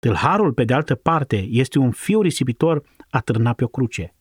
[0.00, 4.14] Tâlharul, pe de altă parte, este un fiu risipitor atârnat pe o cruce.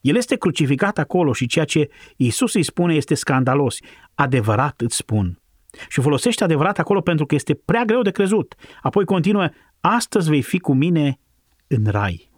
[0.00, 3.78] El este crucificat acolo și ceea ce Iisus îi spune este scandalos.
[4.14, 5.40] Adevărat îți spun.
[5.88, 8.54] Și folosește adevărat acolo pentru că este prea greu de crezut.
[8.82, 9.48] Apoi continuă,
[9.80, 11.20] astăzi vei fi cu mine
[11.66, 12.30] în rai.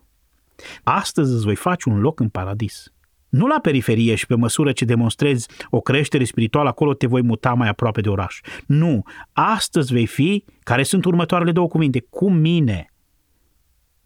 [0.82, 2.92] Astăzi îți voi face un loc în paradis.
[3.30, 7.54] Nu la periferie și pe măsură ce demonstrezi o creștere spirituală, acolo te voi muta
[7.54, 8.40] mai aproape de oraș.
[8.66, 9.02] Nu,
[9.32, 12.92] astăzi vei fi, care sunt următoarele două cuvinte, cu mine.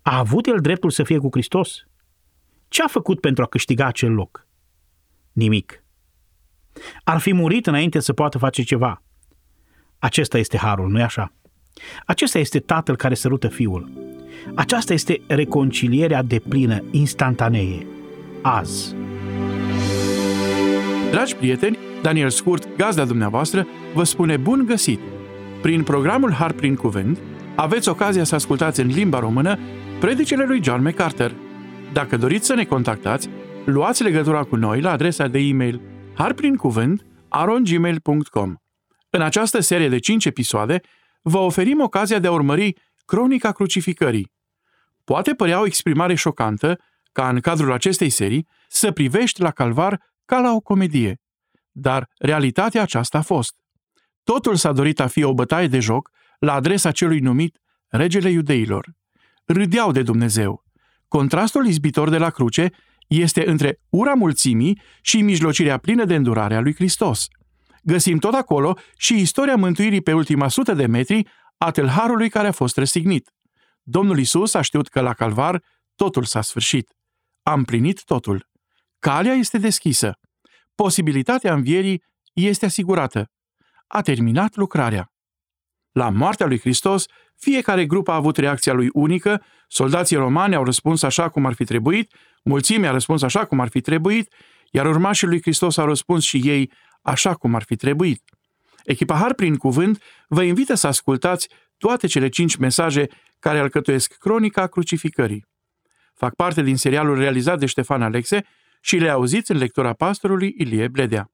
[0.03, 1.87] A avut el dreptul să fie cu Hristos?
[2.69, 4.47] Ce a făcut pentru a câștiga acel loc?
[5.33, 5.85] Nimic.
[7.05, 9.03] Ar fi murit înainte să poată face ceva.
[9.99, 11.33] Acesta este harul, nu-i așa?
[12.07, 13.93] Acesta este tatăl care sărută fiul.
[14.55, 17.87] Aceasta este reconcilierea de plină, instantanee,
[18.45, 18.95] azi.
[21.11, 25.01] Dragi prieteni, Daniel Scurt, gazda dumneavoastră, vă spune bun găsit!
[25.63, 27.19] Prin programul Har prin Cuvânt,
[27.57, 29.59] aveți ocazia să ascultați în limba română
[30.01, 31.35] predicele lui John MacArthur.
[31.93, 33.29] Dacă doriți să ne contactați,
[33.65, 35.81] luați legătura cu noi la adresa de e-mail
[36.15, 38.55] harprincuvânt.arongmail.com
[39.11, 40.81] În această serie de 5 episoade,
[41.23, 44.33] vă oferim ocazia de a urmări Cronica Crucificării.
[45.05, 46.79] Poate părea o exprimare șocantă
[47.15, 51.21] ca în cadrul acestei serii să privești la calvar ca la o comedie.
[51.71, 53.55] Dar realitatea aceasta a fost.
[54.23, 58.93] Totul s-a dorit a fi o bătaie de joc la adresa celui numit Regele Iudeilor.
[59.45, 60.63] Râdeau de Dumnezeu.
[61.09, 62.71] Contrastul izbitor de la cruce
[63.07, 67.27] este între ura mulțimii și mijlocirea plină de îndurare a lui Hristos.
[67.83, 72.53] Găsim tot acolo și istoria mântuirii pe ultima sută de metri a tâlharului care a
[72.53, 73.33] fost răstignit.
[73.83, 75.63] Domnul Isus a știut că la calvar
[75.95, 76.95] totul s-a sfârșit.
[77.47, 78.49] A împlinit totul.
[78.99, 80.19] Calea este deschisă.
[80.75, 83.31] Posibilitatea învierii este asigurată.
[83.87, 85.13] A terminat lucrarea.
[85.93, 91.03] La moartea lui Hristos, fiecare grup a avut reacția lui unică, soldații romani au răspuns
[91.03, 92.15] așa cum ar fi trebuit,
[92.45, 94.35] mulțimea a răspuns așa cum ar fi trebuit,
[94.71, 98.23] iar urmașii lui Hristos au răspuns și ei așa cum ar fi trebuit.
[98.85, 103.07] Echipa Har prin cuvânt vă invită să ascultați toate cele cinci mesaje
[103.39, 105.53] care alcătuiesc cronica crucificării.
[106.15, 108.45] Fac parte din serialul realizat de Ștefan Alexe
[108.81, 111.31] și le auziți în lectura pastorului Ilie Bledea.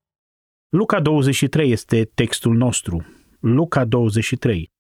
[0.69, 3.07] Luca 23 este textul nostru.
[3.41, 4.73] Luca 23.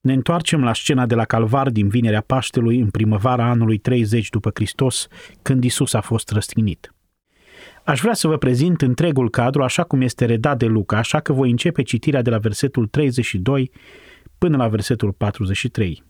[0.00, 4.50] Ne întoarcem la scena de la Calvar din Vinerea Paștelui în primăvara anului 30 după
[4.54, 5.06] Hristos,
[5.42, 6.94] când Isus a fost răstignit.
[7.84, 11.32] Aș vrea să vă prezint întregul cadru așa cum este redat de Luca, așa că
[11.32, 13.70] voi începe citirea de la versetul 32
[14.38, 16.02] până la versetul 43.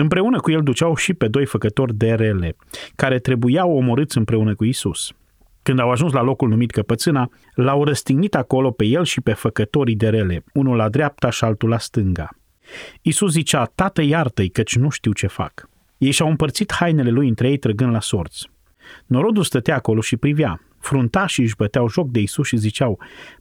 [0.00, 2.56] Împreună cu el duceau și pe doi făcători de rele,
[2.96, 5.12] care trebuiau omorâți împreună cu Isus.
[5.62, 9.96] Când au ajuns la locul numit Căpățâna, l-au răstignit acolo pe el și pe făcătorii
[9.96, 12.28] de rele, unul la dreapta și altul la stânga.
[13.02, 15.68] Isus zicea, Tată, iartă-i, căci nu știu ce fac.
[15.98, 18.50] Ei și-au împărțit hainele lui între ei trăgând la sorți.
[19.06, 20.60] Norodul stătea acolo și privea.
[20.80, 22.98] Fruntașii își băteau joc de Isus și ziceau,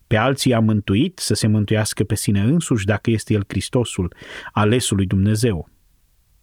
[0.07, 4.13] pe alții a mântuit să se mântuiască pe sine însuși dacă este el Hristosul,
[4.51, 5.75] alesul lui Dumnezeu.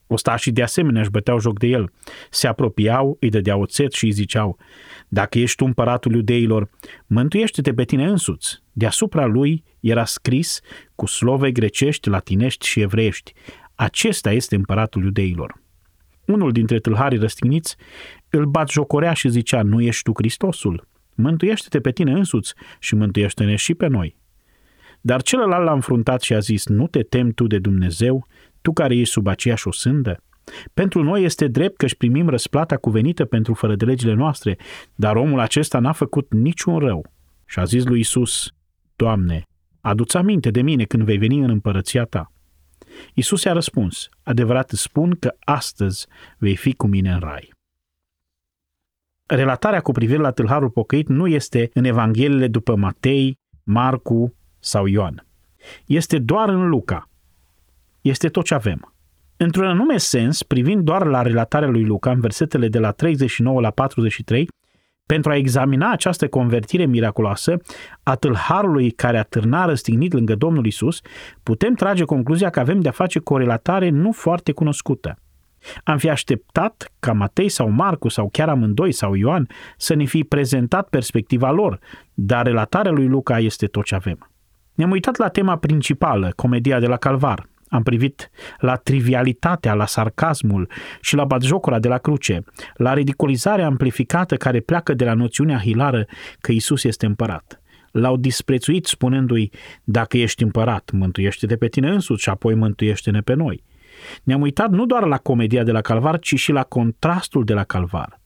[0.07, 1.93] Ostașii de asemenea își băteau joc de el.
[2.31, 4.59] Se apropiau, îi dădeau oțet și îi ziceau,
[5.09, 6.71] Dacă ești tu împăratul iudeilor,
[7.07, 8.63] mântuiește-te pe tine însuți.
[8.73, 10.61] Deasupra lui era scris
[10.95, 13.33] cu slove grecești, latinești și evreiești.
[13.75, 15.63] Acesta este împăratul iudeilor.
[16.27, 17.77] Unul dintre tâlharii răstigniți
[18.31, 20.89] îl bat jocorea și zicea, nu ești tu Hristosul?
[21.15, 24.17] Mântuiește-te pe tine însuți și mântuiește-ne și pe noi.
[25.01, 28.27] Dar celălalt l-a înfruntat și a zis, nu te temi tu de Dumnezeu,
[28.65, 30.17] tu care ești sub aceeași osândă?
[30.75, 34.59] Pentru noi este drept că își primim răsplata cuvenită pentru fără de legile noastre,
[34.95, 37.07] dar omul acesta n-a făcut niciun rău.
[37.47, 38.49] Și a zis lui Isus,
[38.97, 39.43] Doamne,
[39.81, 42.33] adu-ți aminte de mine când vei veni în împărăția ta.
[43.15, 46.07] Isus i-a răspuns, adevărat îți spun că astăzi
[46.39, 47.53] vei fi cu mine în rai.
[49.27, 55.27] Relatarea cu privire la tâlharul pocăit nu este în Evangheliile după Matei, Marcu sau Ioan.
[55.87, 57.09] Este doar în Luca.
[58.05, 58.95] Este tot ce avem.
[59.37, 63.71] Într-un anume sens, privind doar la relatarea lui Luca, în versetele de la 39 la
[63.71, 64.49] 43,
[65.07, 67.57] pentru a examina această convertire miraculoasă
[68.03, 71.01] a tâlharului care a târnat răstignit lângă Domnul Isus,
[71.43, 75.19] putem trage concluzia că avem de-a face cu o relatare nu foarte cunoscută.
[75.85, 80.25] Am fi așteptat ca Matei sau Marcu sau chiar amândoi sau Ioan să ne fi
[80.25, 81.79] prezentat perspectiva lor,
[82.15, 84.31] dar relatarea lui Luca este tot ce avem.
[84.75, 87.53] Ne-am uitat la tema principală, comedia de la Calvar.
[87.75, 92.45] Am privit la trivialitatea, la sarcasmul și la batjocura de la cruce,
[92.75, 96.07] la ridiculizarea amplificată care pleacă de la noțiunea hilară
[96.41, 97.63] că Isus este împărat.
[97.91, 99.51] L-au disprețuit spunându-i,
[99.85, 103.63] dacă ești împărat, mântuiește-te pe tine însuți și apoi mântuiește-ne pe noi–
[104.23, 107.65] Ne-am uitat nu doar la comedia de la Calvar, ci și la contrastul de la
[107.65, 108.21] Calvar.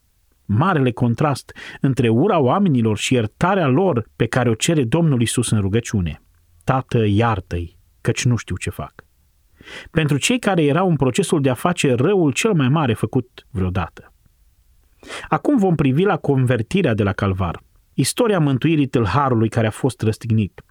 [0.44, 5.61] Marele contrast între ura oamenilor și iertarea lor pe care o cere Domnul Isus în
[5.61, 6.23] rugăciune.
[6.65, 9.07] Tată, iartă-i, căci nu știu ce fac.
[9.91, 14.12] Pentru cei care erau în procesul de a face răul cel mai mare făcut vreodată.
[15.29, 17.61] Acum vom privi la convertirea de la Calvar,
[17.94, 20.65] istoria mântuirii tâlharului care a fost răstignit.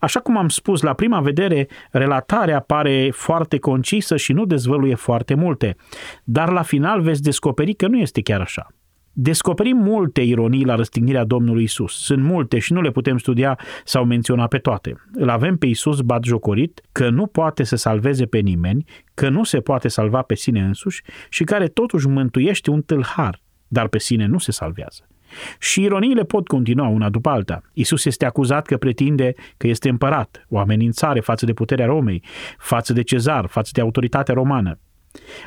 [0.00, 5.34] Așa cum am spus, la prima vedere, relatarea pare foarte concisă și nu dezvăluie foarte
[5.34, 5.76] multe,
[6.24, 8.66] dar la final veți descoperi că nu este chiar așa.
[9.14, 12.04] Descoperim multe ironii la răstignirea Domnului Isus.
[12.04, 14.96] Sunt multe și nu le putem studia sau menționa pe toate.
[15.12, 19.60] Îl avem pe Isus batjocorit că nu poate să salveze pe nimeni, că nu se
[19.60, 24.38] poate salva pe sine însuși și care totuși mântuiește un tâlhar, dar pe sine nu
[24.38, 25.06] se salvează.
[25.58, 27.62] Și ironiile pot continua una după alta.
[27.72, 32.22] Isus este acuzat că pretinde că este împărat, o amenințare față de puterea Romei,
[32.58, 34.78] față de cezar, față de autoritatea romană.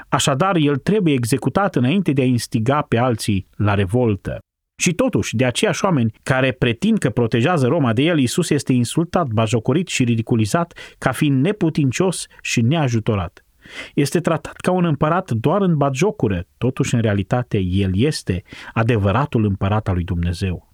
[0.09, 4.37] Așadar, el trebuie executat înainte de a instiga pe alții la revoltă.
[4.77, 9.27] Și totuși, de aceiași oameni care pretind că protejează Roma de el, Isus este insultat,
[9.27, 13.45] bajocorit și ridiculizat ca fiind neputincios și neajutorat.
[13.93, 19.87] Este tratat ca un împărat doar în batjocură, totuși în realitate el este adevăratul împărat
[19.87, 20.73] al lui Dumnezeu.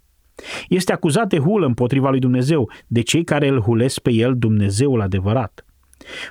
[0.68, 5.00] Este acuzat de hulă împotriva lui Dumnezeu, de cei care îl hulesc pe el Dumnezeul
[5.00, 5.64] adevărat.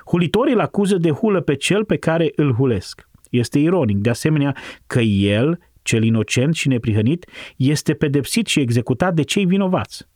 [0.06, 3.08] Hulitorii îl acuză de hulă pe cel pe care îl hulesc.
[3.30, 7.26] Este ironic, de asemenea, că el, cel inocent și neprihănit,
[7.56, 10.08] este pedepsit și executat de cei vinovați.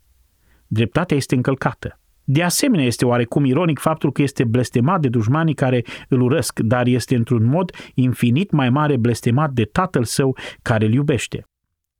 [0.67, 2.01] Dreptatea este încălcată.
[2.29, 6.87] De asemenea, este oarecum ironic faptul că este blestemat de dușmanii care îl urăsc, dar
[6.87, 11.47] este într-un mod infinit mai mare blestemat de tatăl său care îl iubește.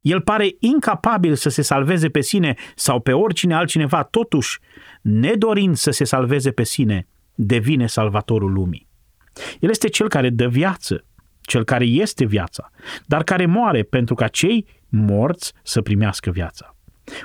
[0.01, 4.59] El pare incapabil să se salveze pe sine sau pe oricine altcineva, totuși,
[5.03, 8.89] nedorind să se salveze pe sine, devine salvatorul lumii.
[9.61, 11.05] El este cel care dă viață,
[11.41, 12.71] cel care este viața,
[13.05, 16.77] dar care moare pentru ca cei morți să primească viața.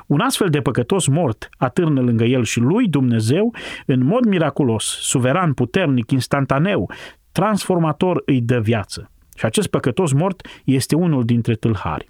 [0.07, 3.55] Un astfel de păcătos mort atârnă lângă el și lui Dumnezeu
[3.85, 6.91] în mod miraculos, suveran, puternic, instantaneu,
[7.31, 9.11] transformator îi dă viață.
[9.35, 12.09] Și acest păcătos mort este unul dintre tâlhari.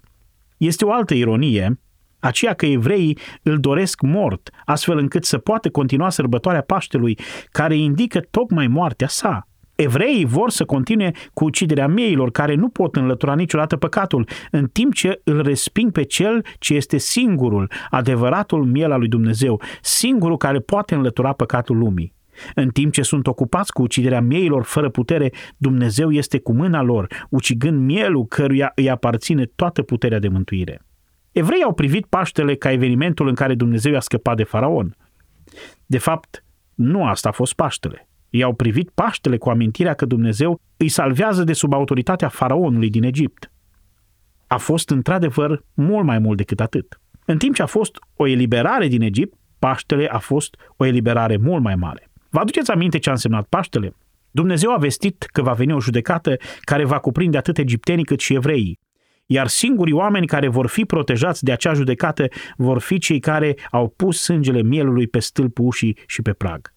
[0.56, 1.80] Este o altă ironie,
[2.22, 7.18] aceea că evreii îl doresc mort, astfel încât să poată continua sărbătoarea Paștelui,
[7.50, 9.46] care indică tocmai moartea sa.
[9.74, 14.94] Evreii vor să continue cu uciderea mieilor care nu pot înlătura niciodată păcatul, în timp
[14.94, 20.58] ce îl resping pe cel ce este singurul, adevăratul miel al lui Dumnezeu, singurul care
[20.58, 22.14] poate înlătura păcatul lumii.
[22.54, 27.26] În timp ce sunt ocupați cu uciderea mieilor fără putere, Dumnezeu este cu mâna lor,
[27.30, 30.82] ucigând mielul căruia îi aparține toată puterea de mântuire.
[31.32, 34.96] Evreii au privit Paștele ca evenimentul în care Dumnezeu i-a scăpat de faraon.
[35.86, 36.44] De fapt,
[36.74, 38.08] nu asta a fost Paștele.
[38.30, 43.02] Ei au privit Paștele cu amintirea că Dumnezeu îi salvează de sub autoritatea faraonului din
[43.02, 43.52] Egipt.
[44.46, 47.00] A fost într-adevăr mult mai mult decât atât.
[47.24, 51.62] În timp ce a fost o eliberare din Egipt, Paștele a fost o eliberare mult
[51.62, 52.10] mai mare.
[52.30, 53.96] Vă aduceți aminte ce a însemnat Paștele?
[54.30, 58.34] Dumnezeu a vestit că va veni o judecată care va cuprinde atât egiptenii cât și
[58.34, 58.78] evreii
[59.32, 62.26] iar singurii oameni care vor fi protejați de acea judecată
[62.56, 66.74] vor fi cei care au pus sângele mielului pe stâlpul ușii și pe prag.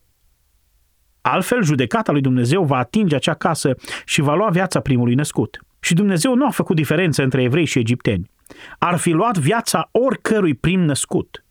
[1.21, 3.75] Altfel, judecata lui Dumnezeu va atinge acea casă
[4.05, 5.59] și va lua viața primului născut.
[5.79, 8.31] Și Dumnezeu nu a făcut diferență între evrei și egipteni.
[8.77, 11.45] Ar fi luat viața oricărui prim născut.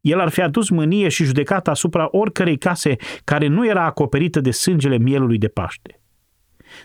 [0.00, 4.50] El ar fi adus mânie și judecata asupra oricărei case care nu era acoperită de
[4.50, 5.99] sângele mielului de Paște.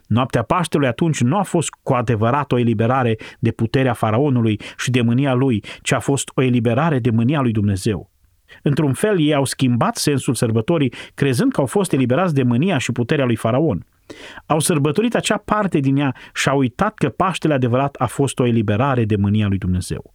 [0.07, 5.01] Noaptea Paștelui atunci nu a fost cu adevărat o eliberare de puterea faraonului și de
[5.01, 8.11] mânia lui, ci a fost o eliberare de mânia lui Dumnezeu.
[8.61, 12.91] Într-un fel, ei au schimbat sensul sărbătorii, crezând că au fost eliberați de mânia și
[12.91, 13.85] puterea lui faraon.
[14.45, 18.45] Au sărbătorit acea parte din ea și au uitat că Paștele adevărat a fost o
[18.45, 20.13] eliberare de mânia lui Dumnezeu.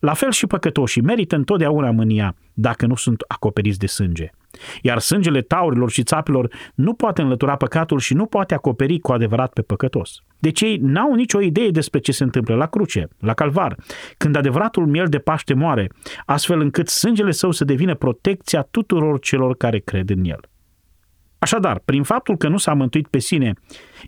[0.00, 4.30] La fel și păcătoșii merită întotdeauna mânia dacă nu sunt acoperiți de sânge.
[4.82, 9.52] Iar sângele taurilor și țapilor nu poate înlătura păcatul și nu poate acoperi cu adevărat
[9.52, 10.18] pe păcătos.
[10.38, 13.76] Deci ei n-au nicio idee despre ce se întâmplă la cruce, la calvar,
[14.16, 15.90] când adevăratul miel de Paște moare,
[16.24, 20.40] astfel încât sângele său să devină protecția tuturor celor care cred în el.
[21.38, 23.52] Așadar, prin faptul că nu s-a mântuit pe sine,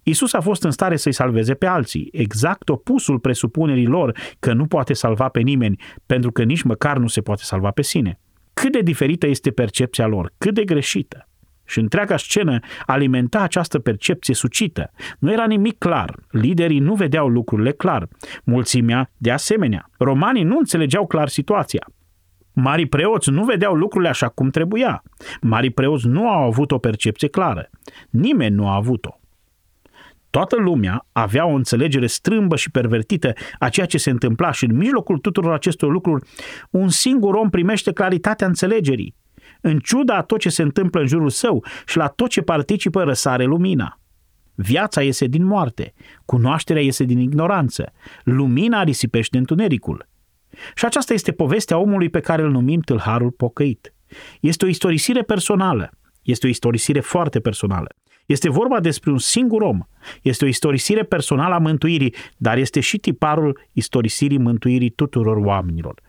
[0.03, 4.67] Isus a fost în stare să-i salveze pe alții, exact opusul presupunerii lor că nu
[4.67, 8.21] poate salva pe nimeni, pentru că nici măcar nu se poate salva pe sine.
[8.61, 11.29] Cât de diferită este percepția lor, cât de greșită.
[11.65, 14.91] Și întreaga scenă alimenta această percepție sucită.
[15.19, 16.15] Nu era nimic clar.
[16.31, 18.09] Liderii nu vedeau lucrurile clar.
[18.45, 19.91] Mulțimea, de asemenea.
[19.99, 21.87] Romanii nu înțelegeau clar situația.
[22.53, 25.03] Marii preoți nu vedeau lucrurile așa cum trebuia.
[25.41, 27.71] Marii preoți nu au avut o percepție clară.
[28.11, 29.19] Nimeni nu a avut-o.
[30.31, 34.77] Toată lumea avea o înțelegere strâmbă și pervertită a ceea ce se întâmpla și în
[34.77, 36.29] mijlocul tuturor acestor lucruri,
[36.71, 39.15] un singur om primește claritatea înțelegerii.
[39.61, 43.03] În ciuda a tot ce se întâmplă în jurul său și la tot ce participă
[43.03, 44.01] răsare lumina.
[44.55, 45.95] Viața iese din moarte,
[46.25, 47.93] cunoașterea iese din ignoranță,
[48.25, 50.09] lumina risipește întunericul.
[50.75, 53.95] Și aceasta este povestea omului pe care îl numim tâlharul pocăit.
[54.41, 55.91] Este o istorisire personală,
[56.23, 57.89] este o istorisire foarte personală.
[58.29, 59.81] Este vorba despre un singur om.
[60.23, 66.03] Este o istorisire personală a mântuirii, dar este și tiparul istorisirii mântuirii tuturor oamenilor.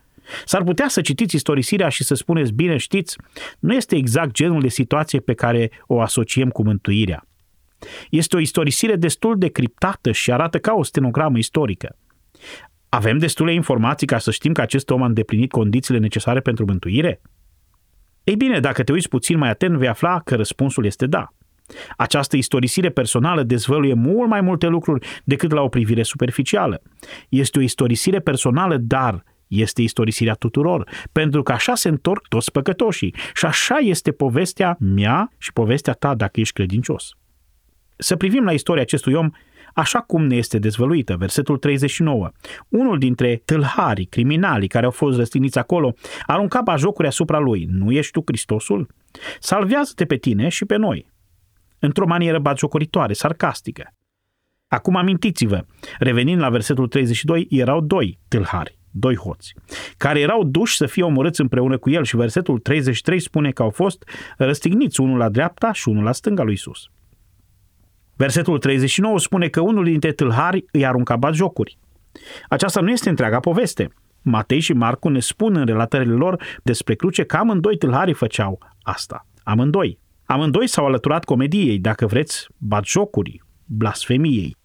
[0.45, 3.17] S-ar putea să citiți istorisirea și să spuneți, bine știți,
[3.59, 7.27] nu este exact genul de situație pe care o asociem cu mântuirea.
[8.09, 11.97] Este o istorisire destul de criptată și arată ca o stenogramă istorică.
[12.89, 17.21] Avem destule informații ca să știm că acest om a îndeplinit condițiile necesare pentru mântuire?
[18.23, 21.33] Ei bine, dacă te uiți puțin mai atent, vei afla că răspunsul este da.
[21.97, 26.81] Această istorisire personală dezvăluie mult mai multe lucruri decât la o privire superficială.
[27.29, 33.15] Este o istorisire personală, dar este istorisirea tuturor, pentru că așa se întorc toți păcătoșii
[33.33, 37.09] și așa este povestea mea și povestea ta dacă ești credincios.
[37.97, 39.29] Să privim la istoria acestui om
[39.73, 42.29] așa cum ne este dezvăluită, versetul 39.
[42.69, 45.93] Unul dintre tâlharii, criminalii care au fost răstigniți acolo,
[46.25, 47.67] arunca bajocuri asupra lui.
[47.71, 48.88] Nu ești tu Hristosul?
[49.39, 51.08] Salvează-te pe tine și pe noi.
[51.79, 53.93] Într-o manieră batjocoritoare, sarcastică.
[54.67, 55.65] Acum amintiți-vă,
[56.00, 59.53] revenind la versetul 32, erau doi tâlhari, doi hoți,
[59.98, 63.69] care erau duși să fie omorâți împreună cu el și versetul 33 spune că au
[63.69, 66.89] fost răstigniți unul la dreapta și unul la stânga lui Isus.
[68.15, 71.77] Versetul 39 spune că unul dintre tâlhari îi arunca jocuri.
[72.50, 73.89] Aceasta nu este întreaga poveste.
[74.21, 79.27] Matei și Marcu ne spun în relatările lor despre cruce că amândoi tâlharii făceau asta.
[79.43, 80.00] Amândoi.
[80.31, 82.48] Amândoi s-au alăturat comediei, dacă vreți,
[82.83, 84.55] jocuri, blasfemiei.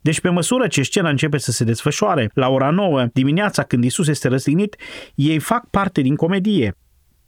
[0.00, 4.08] Deci pe măsură ce scena începe să se desfășoare, la ora 9 dimineața când Isus
[4.08, 4.76] este răstignit,
[5.14, 6.76] ei fac parte din comedie.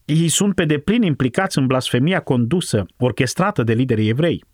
[0.05, 4.45] Ei sunt pe deplin implicați în blasfemia condusă, orchestrată de liderii evrei.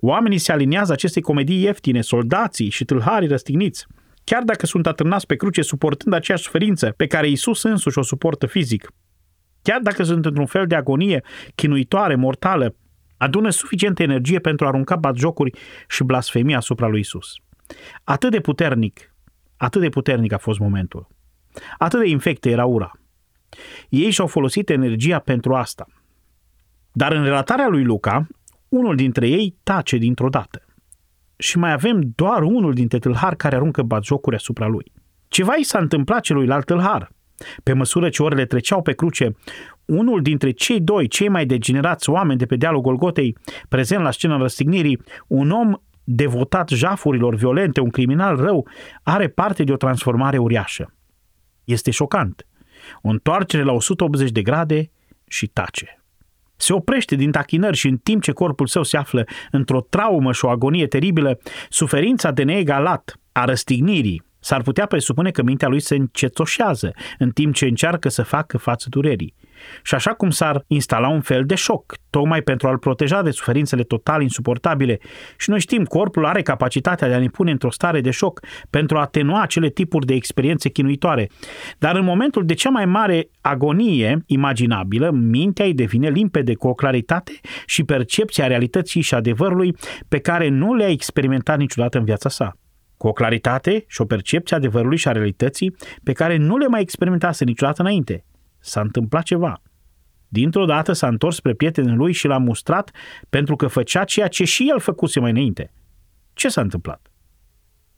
[0.00, 3.86] Oamenii se aliniază acestei comedii ieftine, soldații și tâlharii răstigniți,
[4.24, 8.46] chiar dacă sunt atârnați pe cruce suportând aceeași suferință pe care Isus însuși o suportă
[8.46, 8.92] fizic.
[9.64, 11.22] Chiar dacă sunt într-un fel de agonie
[11.54, 12.74] chinuitoare, mortală,
[13.16, 17.32] adună suficientă energie pentru a arunca batjocuri și blasfemia asupra lui Isus.
[18.04, 19.14] Atât de puternic,
[19.56, 21.06] atât de puternic a fost momentul.
[21.78, 22.90] Atât de infectă era ura.
[23.88, 25.86] Ei și-au folosit energia pentru asta.
[26.92, 28.26] Dar în relatarea lui Luca,
[28.68, 30.62] unul dintre ei tace dintr-o dată.
[31.36, 34.92] Și mai avem doar unul dintre tâlhari care aruncă batjocuri asupra lui.
[35.28, 37.12] Ceva i s-a întâmplat celuilalt tâlhar.
[37.62, 39.36] Pe măsură ce orele treceau pe cruce,
[39.84, 43.36] unul dintre cei doi, cei mai degenerați oameni de pe dealul Golgotei,
[43.68, 45.74] prezent la scena răstignirii, un om
[46.04, 48.68] devotat jafurilor violente, un criminal rău,
[49.02, 50.94] are parte de o transformare uriașă.
[51.64, 52.46] Este șocant.
[53.02, 54.90] O întoarcere la 180 de grade
[55.28, 55.98] și tace.
[56.56, 60.44] Se oprește din tachinări și în timp ce corpul său se află într-o traumă și
[60.44, 61.38] o agonie teribilă,
[61.68, 67.54] suferința de neegalat a răstignirii s-ar putea presupune că mintea lui se încetoșează în timp
[67.54, 69.34] ce încearcă să facă față durerii.
[69.82, 73.82] Și așa cum s-ar instala un fel de șoc, tocmai pentru a-l proteja de suferințele
[73.82, 74.98] total insuportabile.
[75.36, 78.96] Și noi știm, corpul are capacitatea de a ne pune într-o stare de șoc pentru
[78.96, 81.30] a atenua acele tipuri de experiențe chinuitoare.
[81.78, 86.74] Dar în momentul de cea mai mare agonie imaginabilă, mintea îi devine limpede cu o
[86.74, 87.32] claritate
[87.66, 89.76] și percepția realității și adevărului
[90.08, 92.56] pe care nu le-a experimentat niciodată în viața sa
[93.04, 96.66] cu o claritate și o percepție a adevărului și a realității pe care nu le
[96.66, 98.24] mai experimentase niciodată înainte.
[98.58, 99.62] S-a întâmplat ceva.
[100.28, 102.90] Dintr-o dată s-a întors spre prietenul lui și l-a mustrat
[103.30, 105.72] pentru că făcea ceea ce și el făcuse mai înainte.
[106.32, 107.12] Ce s-a întâmplat?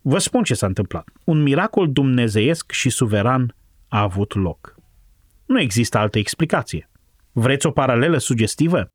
[0.03, 1.09] Vă spun ce s-a întâmplat.
[1.25, 3.57] Un miracol dumnezeiesc și suveran
[3.89, 4.75] a avut loc.
[5.45, 6.91] Nu există altă explicație.
[7.33, 8.89] Vreți o paralelă sugestivă?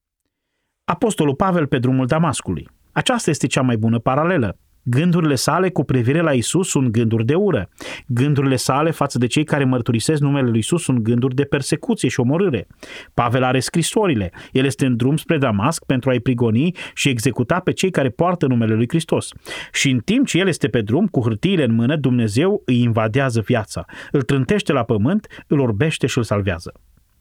[0.84, 2.68] Apostolul Pavel pe drumul Damascului.
[2.92, 4.58] Aceasta este cea mai bună paralelă.
[4.84, 7.70] Gândurile sale cu privire la Isus sunt gânduri de ură.
[8.08, 12.20] Gândurile sale față de cei care mărturisesc numele lui Isus sunt gânduri de persecuție și
[12.20, 12.68] omorâre.
[13.14, 14.32] Pavel are scrisorile.
[14.52, 18.48] El este în drum spre Damasc pentru a-i prigoni și executa pe cei care poartă
[18.48, 19.30] numele lui Hristos.
[19.72, 23.42] Și în timp ce el este pe drum, cu hârtiile în mână, Dumnezeu îi invadează
[23.42, 26.74] viața, îl trântește la pământ, îl orbește și îl salvează.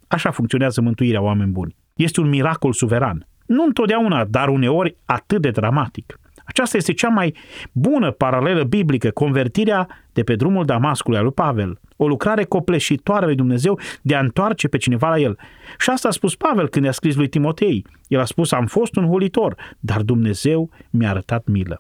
[0.09, 1.77] Așa funcționează mântuirea oameni buni.
[1.95, 3.27] Este un miracol suveran.
[3.47, 6.21] Nu întotdeauna, dar uneori atât de dramatic.
[6.51, 7.37] Aceasta este cea mai
[7.73, 11.81] bună paralelă biblică, convertirea de pe drumul Damascului al lui Pavel.
[11.97, 15.39] O lucrare copleșitoare lui Dumnezeu de a întoarce pe cineva la el.
[15.79, 17.87] Și asta a spus Pavel când i-a scris lui Timotei.
[18.07, 21.77] El a spus, am fost un hulitor, dar Dumnezeu mi-a arătat milă.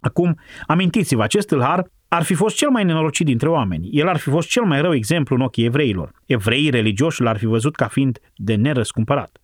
[0.00, 3.88] Acum, amintiți-vă, acest tâlhar ar fi fost cel mai nenorocit dintre oameni.
[3.90, 6.12] El ar fi fost cel mai rău exemplu în ochii evreilor.
[6.26, 9.38] Evreii religioși l-ar fi văzut ca fiind de nerăscumpărat.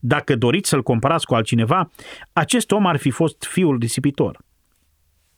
[0.00, 1.90] Dacă doriți să-l comparați cu altcineva,
[2.32, 4.38] acest om ar fi fost fiul disipitor.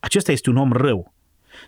[0.01, 1.15] Acesta este un om rău.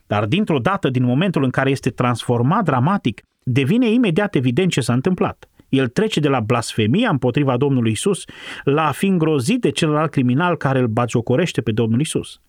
[0.07, 4.93] Dar dintr-o dată, din momentul în care este transformat dramatic, devine imediat evident ce s-a
[4.93, 5.49] întâmplat.
[5.69, 8.25] El trece de la blasfemia împotriva Domnului Isus
[8.65, 12.41] la a fi îngrozit de celălalt criminal care îl bagiocorește pe Domnul Isus.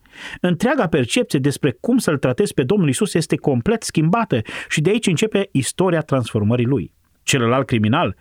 [0.41, 5.07] Întreaga percepție despre cum să-l tratezi pe Domnul Isus este complet schimbată și de aici
[5.07, 6.93] începe istoria transformării lui.
[7.23, 8.15] Celălalt criminal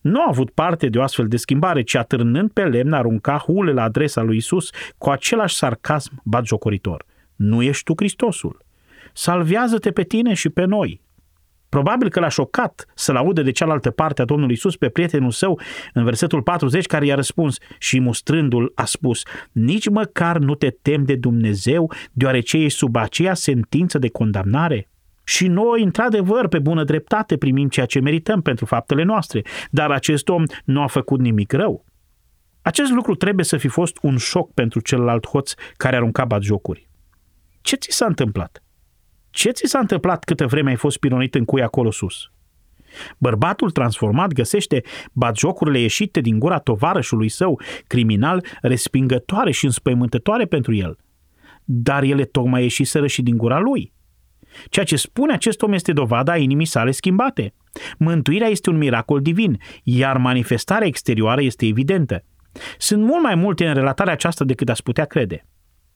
[0.00, 3.72] nu a avut parte de o astfel de schimbare, ci atârnând pe lemn arunca hule
[3.72, 7.04] la adresa lui Isus cu același sarcasm batjocoritor.
[7.36, 8.64] Nu ești tu Hristosul.
[9.12, 11.00] Salvează-te pe tine și pe noi.
[11.68, 15.60] Probabil că l-a șocat să-l audă de cealaltă parte a Domnului Isus pe prietenul său
[15.92, 21.04] în versetul 40 care i-a răspuns și mustrându-l a spus Nici măcar nu te tem
[21.04, 24.88] de Dumnezeu deoarece ești sub aceea sentință de condamnare?
[25.28, 30.28] Și noi, într-adevăr, pe bună dreptate primim ceea ce merităm pentru faptele noastre, dar acest
[30.28, 31.84] om nu a făcut nimic rău.
[32.62, 36.88] Acest lucru trebuie să fi fost un șoc pentru celălalt hoț care arunca batjocuri.
[37.60, 38.62] Ce ți s-a întâmplat?
[39.30, 42.30] Ce ți s-a întâmplat câtă vreme ai fost pironit în cui acolo sus?
[43.18, 44.82] Bărbatul transformat găsește
[45.12, 50.98] batjocurile ieșite din gura tovarășului său, criminal, respingătoare și înspăimântătoare pentru el.
[51.64, 53.96] Dar ele tocmai ieșiseră și din gura lui.
[54.68, 57.54] Ceea ce spune acest om este dovada a inimii sale schimbate.
[57.98, 62.24] Mântuirea este un miracol divin, iar manifestarea exterioară este evidentă.
[62.78, 65.46] Sunt mult mai multe în relatarea aceasta decât ați putea crede.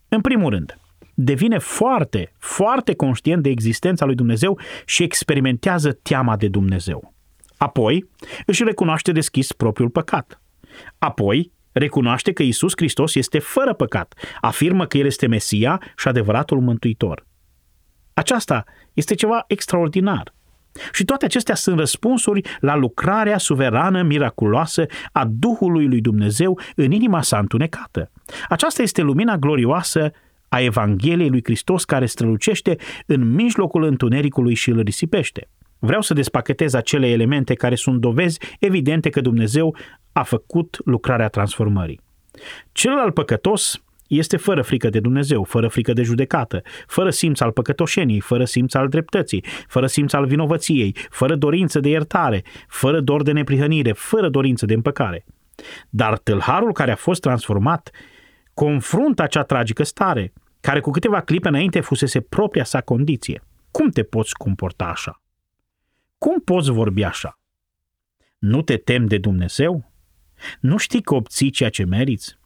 [0.08, 0.78] În primul rând,
[1.14, 7.14] devine foarte, foarte conștient de existența lui Dumnezeu și experimentează teama de Dumnezeu.
[7.56, 8.10] Apoi,
[8.46, 10.42] își recunoaște deschis propriul păcat.
[10.98, 16.60] Apoi, recunoaște că Isus Hristos este fără păcat, afirmă că El este Mesia și adevăratul
[16.60, 17.26] Mântuitor.
[18.14, 20.32] Aceasta este ceva extraordinar.
[20.92, 27.22] Și toate acestea sunt răspunsuri la lucrarea suverană, miraculoasă a Duhului lui Dumnezeu în inima
[27.22, 28.10] sa întunecată.
[28.48, 30.10] Aceasta este lumina glorioasă
[30.48, 35.48] a Evangheliei lui Hristos care strălucește în mijlocul întunericului și îl risipește.
[35.78, 39.76] Vreau să despachetez acele elemente care sunt dovezi evidente că Dumnezeu
[40.12, 42.00] a făcut lucrarea transformării.
[42.72, 43.82] Celălalt păcătos
[44.16, 48.74] este fără frică de Dumnezeu, fără frică de judecată, fără simț al păcătoșenii, fără simț
[48.74, 54.28] al dreptății, fără simț al vinovăției, fără dorință de iertare, fără dor de neprihănire, fără
[54.28, 55.24] dorință de împăcare.
[55.90, 57.90] Dar tâlharul care a fost transformat
[58.54, 63.42] confruntă acea tragică stare, care cu câteva clipe înainte fusese propria sa condiție.
[63.70, 65.22] Cum te poți comporta așa?
[66.18, 67.38] Cum poți vorbi așa?
[68.38, 69.92] Nu te temi de Dumnezeu?
[70.60, 72.40] Nu știi că obții ceea ce meriți?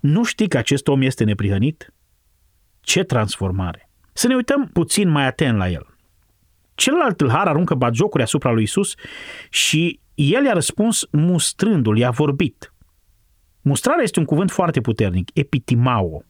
[0.00, 1.94] Nu știi că acest om este neprihănit?
[2.80, 3.90] Ce transformare!
[4.12, 5.86] Să ne uităm puțin mai atent la el.
[6.74, 8.94] Celălalt tâlhar aruncă batjocuri asupra lui Isus
[9.50, 12.72] și el i-a răspuns mustrându-l, i-a vorbit.
[13.60, 16.24] Mustrarea este un cuvânt foarte puternic, epitimao.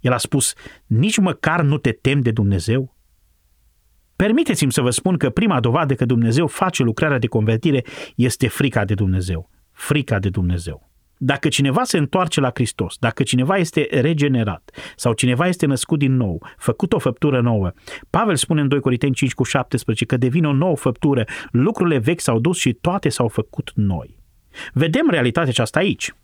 [0.00, 0.54] El a spus,
[0.86, 2.96] nici măcar nu te tem de Dumnezeu?
[4.16, 7.84] Permiteți-mi să vă spun că prima dovadă că Dumnezeu face lucrarea de convertire
[8.16, 9.50] este frica de Dumnezeu.
[9.72, 10.89] Frica de Dumnezeu.
[11.22, 16.16] Dacă cineva se întoarce la Hristos, dacă cineva este regenerat sau cineva este născut din
[16.16, 17.72] nou, făcut o făptură nouă,
[18.10, 22.20] Pavel spune în 2 Corinteni 5 cu 17 că devine o nouă făptură, lucrurile vechi
[22.20, 24.18] s-au dus și toate s-au făcut noi.
[24.72, 26.14] Vedem realitatea aceasta aici.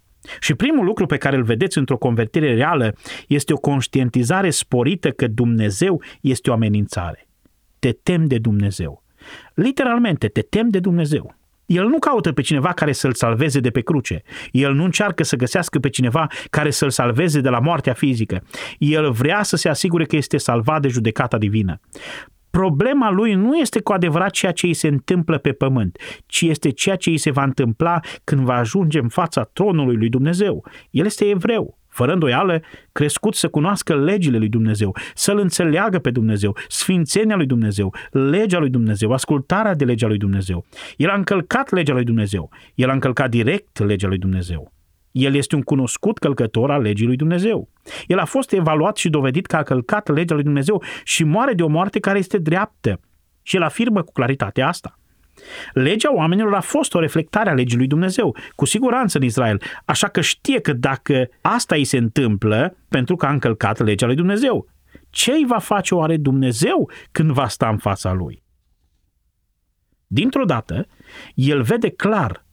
[0.41, 2.95] Și primul lucru pe care îl vedeți într-o convertire reală
[3.29, 7.29] este o conștientizare sporită că Dumnezeu este o amenințare.
[7.79, 9.05] Te tem de Dumnezeu.
[9.55, 11.36] Literalmente, te tem de Dumnezeu.
[11.67, 14.23] El nu caută pe cineva care să-l salveze de pe cruce.
[14.51, 18.43] El nu încearcă să găsească pe cineva care să-l salveze de la moartea fizică.
[18.79, 21.81] El vrea să se asigure că este salvat de judecata divină.
[22.51, 26.71] Problema lui nu este cu adevărat ceea ce îi se întâmplă pe pământ, ci este
[26.71, 30.65] ceea ce îi se va întâmpla când va ajunge în fața tronului lui Dumnezeu.
[30.91, 32.61] El este evreu fără îndoială,
[32.93, 38.71] crescut să cunoască legile lui Dumnezeu, să-L înțeleagă pe Dumnezeu, sfințenia lui Dumnezeu, legea lui
[38.71, 40.65] Dumnezeu, ascultarea de legea lui Dumnezeu.
[40.97, 44.73] El a încălcat legea lui Dumnezeu, el a încălcat direct legea lui Dumnezeu.
[45.11, 47.69] El este un cunoscut călcător al legii lui Dumnezeu.
[48.07, 51.63] El a fost evaluat și dovedit că a călcat legea lui Dumnezeu și moare de
[51.63, 53.01] o moarte care este dreaptă.
[53.43, 54.99] Și el afirmă cu claritate asta.
[55.73, 60.09] Legea oamenilor a fost o reflectare a legii lui Dumnezeu, cu siguranță în Israel, așa
[60.09, 64.69] că știe că dacă asta îi se întâmplă, pentru că a încălcat legea lui Dumnezeu,
[65.11, 68.45] ce îi va face oare Dumnezeu când va sta în fața lui?
[70.07, 70.87] Dintr-o dată,
[71.35, 72.45] el vede clar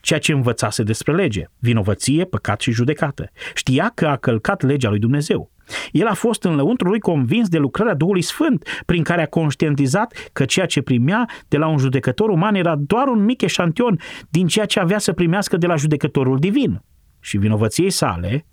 [0.00, 3.30] ceea ce învățase despre lege, vinovăție, păcat și judecată.
[3.54, 5.50] Știa că a călcat legea lui Dumnezeu.
[5.90, 10.30] El a fost în lăuntru lui convins de lucrarea Duhului Sfânt, prin care a conștientizat
[10.32, 13.98] că ceea ce primea de la un judecător uman era doar un mic eșantion
[14.28, 16.82] din ceea ce avea să primească de la judecătorul divin.
[17.20, 18.46] Și vinovăției sale,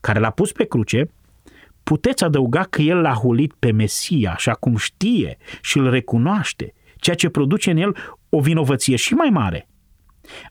[0.00, 1.10] care l-a pus pe cruce,
[1.82, 7.16] puteți adăuga că el l-a hulit pe Mesia, așa cum știe și îl recunoaște, ceea
[7.16, 7.96] ce produce în el
[8.28, 9.67] o vinovăție și mai mare.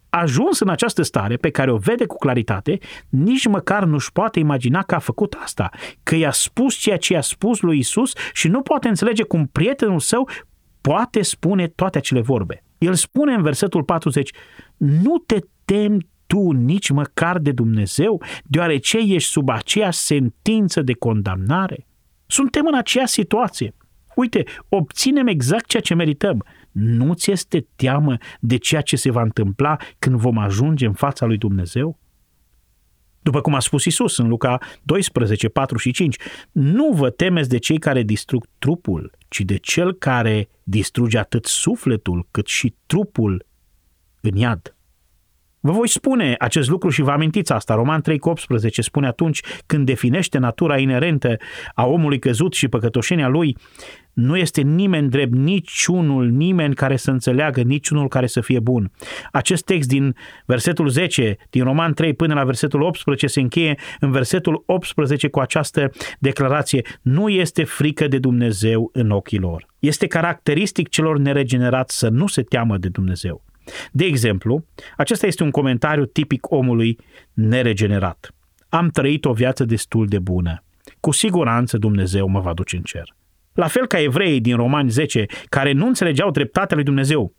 [0.09, 2.77] Ajuns în această stare pe care o vede cu claritate,
[3.09, 5.69] nici măcar nu-și poate imagina că a făcut asta,
[6.03, 9.99] că i-a spus ceea ce i-a spus lui Isus și nu poate înțelege cum prietenul
[9.99, 10.29] său
[10.81, 12.63] poate spune toate acele vorbe.
[12.77, 14.29] El spune în versetul 40,
[14.77, 21.87] nu te temi tu nici măcar de Dumnezeu, deoarece ești sub aceeași sentință de condamnare?
[22.25, 23.75] Suntem în aceeași situație.
[24.15, 26.45] Uite, obținem exact ceea ce merităm.
[26.79, 31.25] Nu ți este teamă de ceea ce se va întâmpla când vom ajunge în fața
[31.25, 31.99] lui Dumnezeu?
[33.21, 36.15] După cum a spus Isus în Luca 12, 4 și 5,
[36.51, 42.27] nu vă temeți de cei care distrug trupul, ci de cel care distruge atât sufletul
[42.31, 43.45] cât și trupul
[44.21, 44.76] în iad.
[45.59, 47.73] Vă voi spune acest lucru și vă amintiți asta.
[47.73, 51.37] Roman 3 18 spune atunci când definește natura inerentă
[51.73, 53.57] a omului căzut și păcătoșenia lui,
[54.13, 58.91] nu este nimeni drept, niciunul, nimeni care să înțeleagă, niciunul care să fie bun.
[59.31, 60.15] Acest text din
[60.45, 65.39] versetul 10, din Roman 3 până la versetul 18 se încheie în versetul 18 cu
[65.39, 66.85] această declarație.
[67.01, 69.65] Nu este frică de Dumnezeu în ochii lor.
[69.79, 73.45] Este caracteristic celor neregenerați să nu se teamă de Dumnezeu.
[73.91, 74.65] De exemplu,
[74.97, 76.99] acesta este un comentariu tipic omului
[77.33, 78.31] neregenerat.
[78.69, 80.63] Am trăit o viață destul de bună.
[80.99, 83.15] Cu siguranță Dumnezeu mă va duce în cer.
[83.53, 87.33] La fel ca evreii din Romani 10, care nu înțelegeau dreptatea lui Dumnezeu.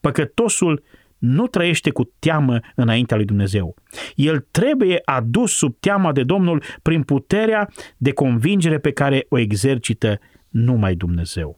[0.00, 0.82] Păcătosul
[1.18, 3.74] nu trăiește cu teamă înaintea lui Dumnezeu.
[4.14, 10.18] El trebuie adus sub teama de Domnul prin puterea de convingere pe care o exercită
[10.48, 11.56] numai Dumnezeu.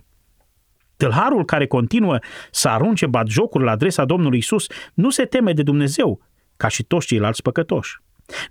[0.96, 2.18] Tâlharul care continuă
[2.50, 6.20] să arunce batjocuri la adresa Domnului Isus nu se teme de Dumnezeu,
[6.56, 8.00] ca și toți ceilalți păcătoși.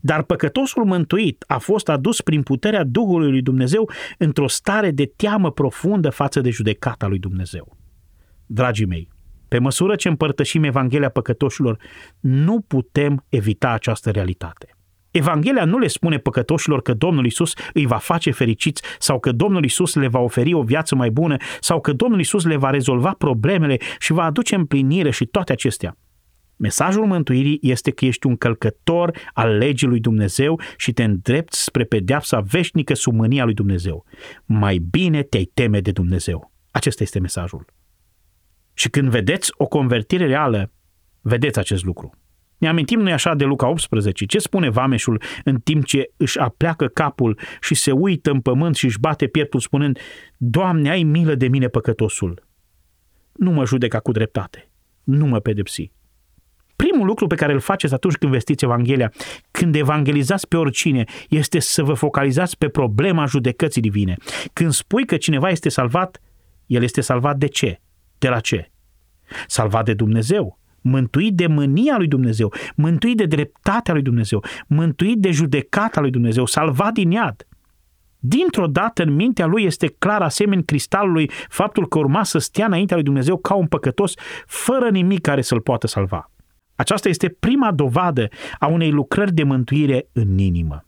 [0.01, 5.51] Dar păcătosul mântuit a fost adus prin puterea Duhului lui Dumnezeu într-o stare de teamă
[5.51, 7.77] profundă față de judecata lui Dumnezeu.
[8.45, 9.09] Dragii mei,
[9.47, 11.77] pe măsură ce împărtășim Evanghelia păcătoșilor,
[12.19, 14.74] nu putem evita această realitate.
[15.17, 19.63] Evanghelia nu le spune păcătoșilor că Domnul Isus îi va face fericiți sau că Domnul
[19.63, 23.15] Isus le va oferi o viață mai bună sau că Domnul Isus le va rezolva
[23.17, 25.97] problemele și va aduce împlinire și toate acestea.
[26.55, 31.83] Mesajul mântuirii este că ești un călcător al legii lui Dumnezeu și te îndrepți spre
[31.83, 34.05] pedeapsa veșnică sub mânia lui Dumnezeu.
[34.45, 36.51] Mai bine te-ai teme de Dumnezeu.
[36.71, 37.65] Acesta este mesajul.
[38.73, 40.71] Și când vedeți o convertire reală,
[41.21, 42.24] vedeți acest lucru.
[42.57, 46.87] Ne amintim noi așa de Luca 18, ce spune vameșul în timp ce își apleacă
[46.87, 49.99] capul și se uită în pământ și își bate pieptul spunând,
[50.37, 52.43] Doamne, ai milă de mine păcătosul.
[53.33, 54.69] Nu mă judeca cu dreptate,
[55.03, 55.91] nu mă pedepsi.
[56.75, 59.11] Primul lucru pe care îl faceți atunci când vestiți Evanghelia,
[59.51, 64.17] când evangelizați pe oricine, este să vă focalizați pe problema judecății divine.
[64.53, 66.21] Când spui că cineva este salvat,
[66.65, 67.79] el este salvat de ce?
[68.17, 68.71] De la ce?
[69.47, 75.31] Salvat de Dumnezeu, mântuit de mânia lui Dumnezeu, mântuit de dreptatea lui Dumnezeu, mântuit de
[75.31, 77.47] judecata lui Dumnezeu, salvat din iad.
[78.19, 82.95] Dintr-o dată în mintea lui este clar asemeni cristalului faptul că urma să stea înaintea
[82.95, 84.13] lui Dumnezeu ca un păcătos,
[84.45, 86.31] fără nimic care să-l poată salva.
[86.75, 88.27] Aceasta este prima dovadă
[88.59, 90.85] a unei lucrări de mântuire în inimă.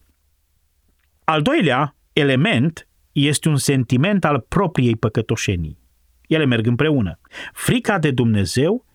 [1.24, 5.80] Al doilea element este un sentiment al propriei păcătoșenii.
[6.28, 7.20] Ele merg împreună.
[7.54, 8.87] Frica de Dumnezeu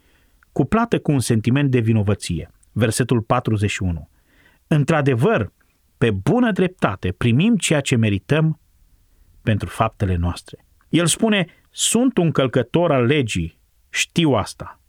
[0.53, 2.51] cuplată cu un sentiment de vinovăție.
[2.73, 4.09] Versetul 41.
[4.67, 5.53] Într-adevăr,
[5.99, 8.61] pe bună dreptate primim ceea ce merităm
[9.43, 10.67] pentru faptele noastre.
[10.88, 14.81] El spune, sunt un călcător al legii, știu asta.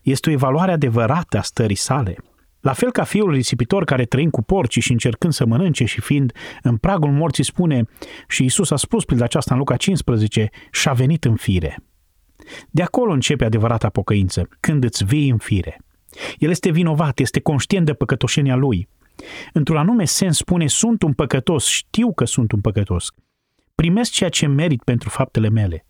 [0.00, 2.16] Este o evaluare adevărată a stării sale.
[2.60, 6.32] La fel ca fiul risipitor care trăind cu porci și încercând să mănânce și fiind
[6.62, 7.84] în pragul morții spune,
[8.28, 11.82] și Isus a spus prin aceasta în Luca 15, și-a venit în fire.
[12.70, 15.80] De acolo începe adevărata pocăință, când îți vii în fire.
[16.38, 18.88] El este vinovat, este conștient de păcătoșenia lui.
[19.52, 23.12] Într-un anume sens spune, sunt un păcătos, știu că sunt un păcătos.
[23.74, 25.84] Primesc ceea ce merit pentru faptele mele.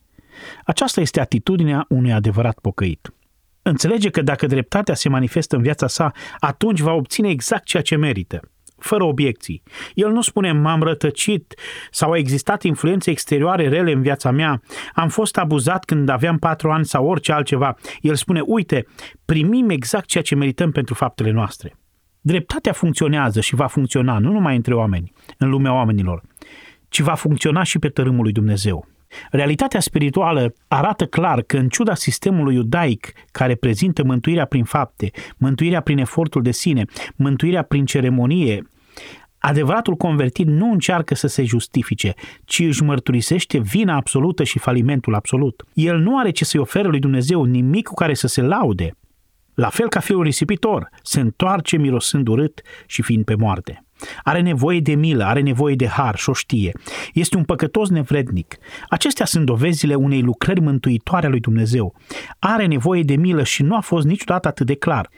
[0.65, 3.13] Aceasta este atitudinea unui adevărat pocăit.
[3.63, 7.97] Înțelege că dacă dreptatea se manifestă în viața sa, atunci va obține exact ceea ce
[7.97, 8.52] merită.
[8.83, 9.63] Fără obiecții.
[9.95, 11.55] El nu spune m-am rătăcit
[11.91, 14.63] sau au existat influențe exterioare rele în viața mea,
[14.95, 17.77] am fost abuzat când aveam patru ani sau orice altceva.
[18.01, 18.87] El spune, uite,
[19.25, 21.77] primim exact ceea ce merităm pentru faptele noastre.
[22.21, 26.23] Dreptatea funcționează și va funcționa nu numai între oameni, în lumea oamenilor,
[26.89, 28.87] ci va funcționa și pe tărâmul lui Dumnezeu.
[29.31, 35.81] Realitatea spirituală arată clar că în ciuda sistemului iudaic care prezintă mântuirea prin fapte, mântuirea
[35.81, 36.85] prin efortul de sine,
[37.17, 38.63] mântuirea prin ceremonie,
[39.43, 45.65] adevăratul convertit nu încearcă să se justifice, ci își mărturisește vina absolută și falimentul absolut.
[45.73, 48.97] El nu are ce să-i ofere lui Dumnezeu nimic cu care să se laude.
[49.55, 53.85] La fel ca fiul risipitor, se întoarce mirosând urât și fiind pe moarte.
[54.23, 56.73] Are nevoie de milă, are nevoie de har și o știe.
[57.13, 58.57] Este un păcătos nevrednic.
[58.89, 61.95] Acestea sunt dovezile unei lucrări mântuitoare a lui Dumnezeu.
[62.39, 65.09] Are nevoie de milă și nu a fost niciodată atât de clar.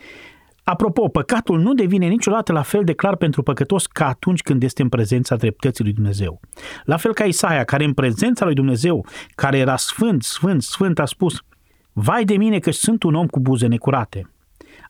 [0.64, 4.82] Apropo, păcatul nu devine niciodată la fel de clar pentru păcătos ca atunci când este
[4.82, 6.40] în prezența dreptății lui Dumnezeu.
[6.84, 11.04] La fel ca Isaia, care în prezența lui Dumnezeu, care era sfânt, sfânt, sfânt, a
[11.04, 11.38] spus,
[11.92, 14.28] Vai de mine că sunt un om cu buze necurate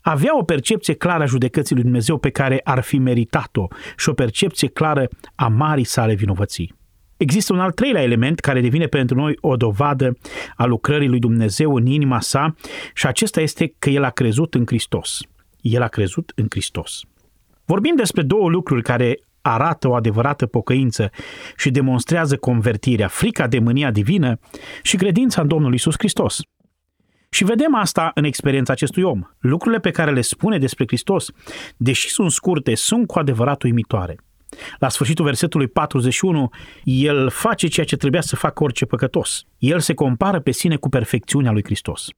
[0.04, 4.12] avea o percepție clară a judecății lui Dumnezeu pe care ar fi meritat-o și o
[4.12, 6.74] percepție clară a marii sale vinovății.
[7.16, 10.18] Există un al treilea element care devine pentru noi o dovadă
[10.56, 12.54] a lucrării lui Dumnezeu în inima sa
[12.94, 15.20] și acesta este că el a crezut în Hristos.
[15.64, 17.00] El a crezut în Hristos.
[17.64, 21.10] Vorbim despre două lucruri care arată o adevărată pocăință
[21.56, 24.38] și demonstrează convertirea, frica de mânia divină
[24.82, 26.40] și credința în Domnul Isus Hristos.
[27.30, 29.22] Și vedem asta în experiența acestui om.
[29.38, 31.30] Lucrurile pe care le spune despre Hristos,
[31.76, 34.18] deși sunt scurte, sunt cu adevărat uimitoare.
[34.78, 36.50] La sfârșitul versetului 41,
[36.82, 39.42] el face ceea ce trebuia să facă orice păcătos.
[39.58, 42.08] El se compară pe sine cu perfecțiunea lui Hristos.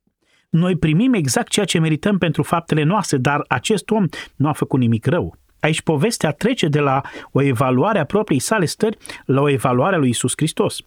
[0.57, 4.81] Noi primim exact ceea ce merităm pentru faptele noastre, dar acest om nu a făcut
[4.81, 5.37] nimic rău.
[5.61, 7.01] Aici povestea trece de la
[7.33, 10.79] o evaluare a propriei sale stări la o evaluare a lui Isus Hristos.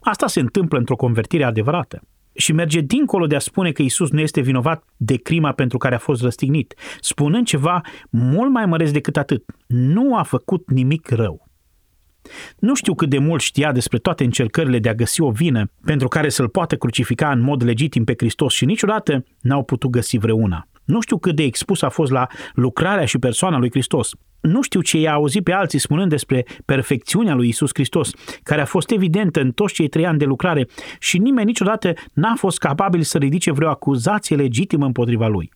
[0.00, 2.02] Asta se întâmplă într-o convertire adevărată
[2.34, 5.94] și merge dincolo de a spune că Isus nu este vinovat de crima pentru care
[5.94, 9.44] a fost răstignit, spunând ceva mult mai măreț decât atât.
[9.66, 11.48] Nu a făcut nimic rău.
[12.58, 16.08] Nu știu cât de mult știa despre toate încercările de a găsi o vină pentru
[16.08, 20.66] care să-l poată crucifica în mod legitim pe Hristos și niciodată n-au putut găsi vreuna.
[20.84, 24.10] Nu știu cât de expus a fost la lucrarea și persoana lui Hristos.
[24.40, 28.10] Nu știu ce i-a auzit pe alții spunând despre perfecțiunea lui Isus Hristos,
[28.42, 30.66] care a fost evidentă în toți cei trei ani de lucrare
[30.98, 35.50] și nimeni niciodată n-a fost capabil să ridice vreo acuzație legitimă împotriva lui.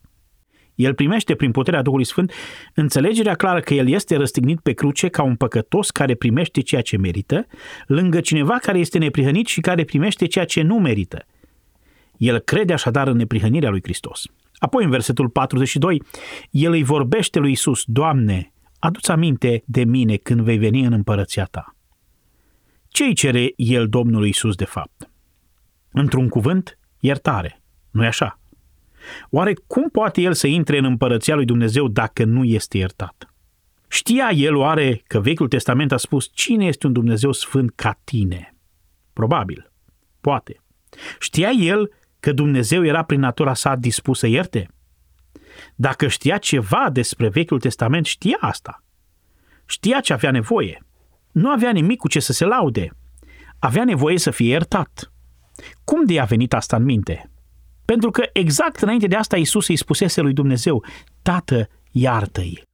[0.77, 2.33] El primește prin puterea Duhului Sfânt
[2.75, 6.97] înțelegerea clară că el este răstignit pe cruce ca un păcătos care primește ceea ce
[6.97, 7.47] merită,
[7.87, 11.27] lângă cineva care este neprihănit și care primește ceea ce nu merită.
[12.17, 14.23] El crede așadar în neprihănirea lui Hristos.
[14.59, 16.03] Apoi, în versetul 42,
[16.51, 21.45] el îi vorbește lui Isus, Doamne, adu-ți aminte de mine când vei veni în împărăția
[21.45, 21.77] ta.
[22.89, 25.11] Ce îi cere el Domnului Isus de fapt?
[25.93, 27.63] Într-un cuvânt, iertare.
[27.91, 28.41] nu e așa?
[29.31, 33.35] Oare cum poate el să intre în împărăția lui Dumnezeu dacă nu este iertat?
[33.89, 38.55] Știa el oare că Vechiul Testament a spus cine este un Dumnezeu sfânt ca tine?
[39.13, 39.71] Probabil.
[40.21, 40.61] Poate.
[41.19, 44.69] Știa el că Dumnezeu era prin natura sa dispus să ierte?
[45.75, 48.83] Dacă știa ceva despre Vechiul Testament, știa asta.
[49.67, 50.85] Știa ce avea nevoie.
[51.33, 52.91] Nu avea nimic cu ce să se laude.
[53.59, 55.13] Avea nevoie să fie iertat.
[55.85, 57.31] Cum de a venit asta în minte?
[57.87, 60.85] Pentru că exact înainte de asta Isus îi spusese lui Dumnezeu,
[61.23, 62.65] Tată, iartă-i.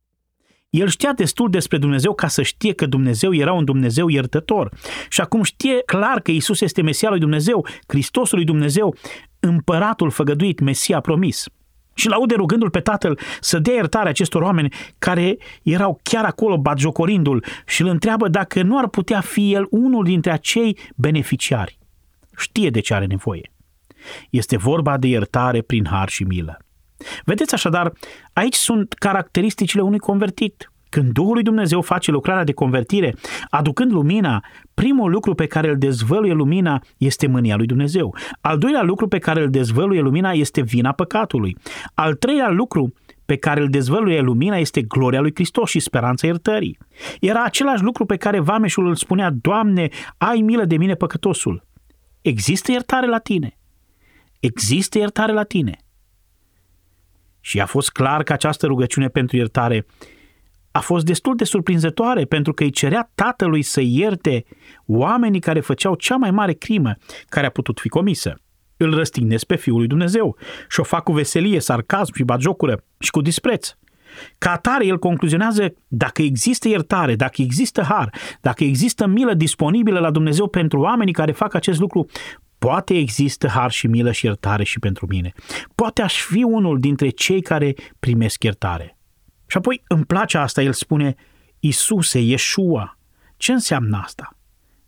[0.70, 4.72] El știa destul despre Dumnezeu ca să știe că Dumnezeu era un Dumnezeu iertător.
[5.08, 8.94] Și acum știe clar că Isus este Mesia lui Dumnezeu, Hristosul lui Dumnezeu,
[9.40, 11.44] împăratul făgăduit, Mesia promis.
[11.94, 17.44] Și laude rugându-l pe tatăl să dea iertare acestor oameni care erau chiar acolo batjocorindu-l
[17.66, 21.78] și îl întreabă dacă nu ar putea fi el unul dintre acei beneficiari.
[22.36, 23.51] Știe de ce are nevoie.
[24.30, 26.56] Este vorba de iertare prin har și milă.
[27.24, 27.92] Vedeți așadar,
[28.32, 30.72] aici sunt caracteristicile unui convertit.
[30.88, 33.14] Când Duhul lui Dumnezeu face lucrarea de convertire,
[33.50, 38.14] aducând lumina, primul lucru pe care îl dezvăluie lumina este mânia lui Dumnezeu.
[38.40, 41.56] Al doilea lucru pe care îl dezvăluie lumina este vina păcatului.
[41.94, 42.92] Al treilea lucru
[43.24, 46.78] pe care îl dezvăluie lumina este gloria lui Hristos și speranța iertării.
[47.20, 49.88] Era același lucru pe care vameșul îl spunea, Doamne,
[50.18, 51.66] ai milă de mine păcătosul.
[52.20, 53.56] Există iertare la tine.
[54.42, 55.76] Există iertare la tine.
[57.40, 59.86] Și a fost clar că această rugăciune pentru iertare
[60.70, 64.44] a fost destul de surprinzătoare pentru că îi cerea tatălui să ierte
[64.86, 66.94] oamenii care făceau cea mai mare crimă
[67.28, 68.40] care a putut fi comisă.
[68.76, 70.36] Îl răstignesc pe Fiul lui Dumnezeu
[70.68, 73.74] și o fac cu veselie, sarcasm și bagiocură și cu dispreț.
[74.38, 80.10] Ca atare, el concluzionează dacă există iertare, dacă există har, dacă există milă disponibilă la
[80.10, 82.06] Dumnezeu pentru oamenii care fac acest lucru,
[82.64, 85.32] poate există har și milă și iertare și pentru mine.
[85.74, 88.98] Poate aș fi unul dintre cei care primesc iertare.
[89.46, 91.14] Și apoi îmi place asta, el spune,
[91.58, 92.98] Isuse, Yeshua.
[93.36, 94.36] Ce înseamnă asta?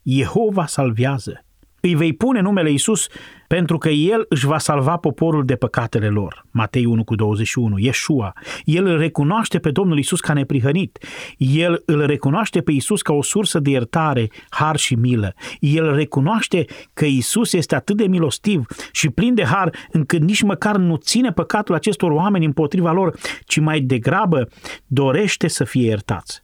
[0.03, 1.45] Jehova salvează.
[1.81, 3.09] Îi vei pune numele Isus
[3.55, 6.47] pentru că El își va salva poporul de păcatele lor.
[6.51, 8.33] Matei 1 cu 21, Yeshua.
[8.65, 10.99] El îl recunoaște pe Domnul Isus ca neprihănit.
[11.37, 15.35] El îl recunoaște pe Isus ca o sursă de iertare, har și milă.
[15.61, 16.65] El recunoaște
[16.95, 21.33] că Isus este atât de milostiv și plin de har încât nici măcar nu ține
[21.33, 24.49] păcatul acestor oameni împotriva lor, ci mai degrabă
[24.87, 26.44] dorește să fie iertați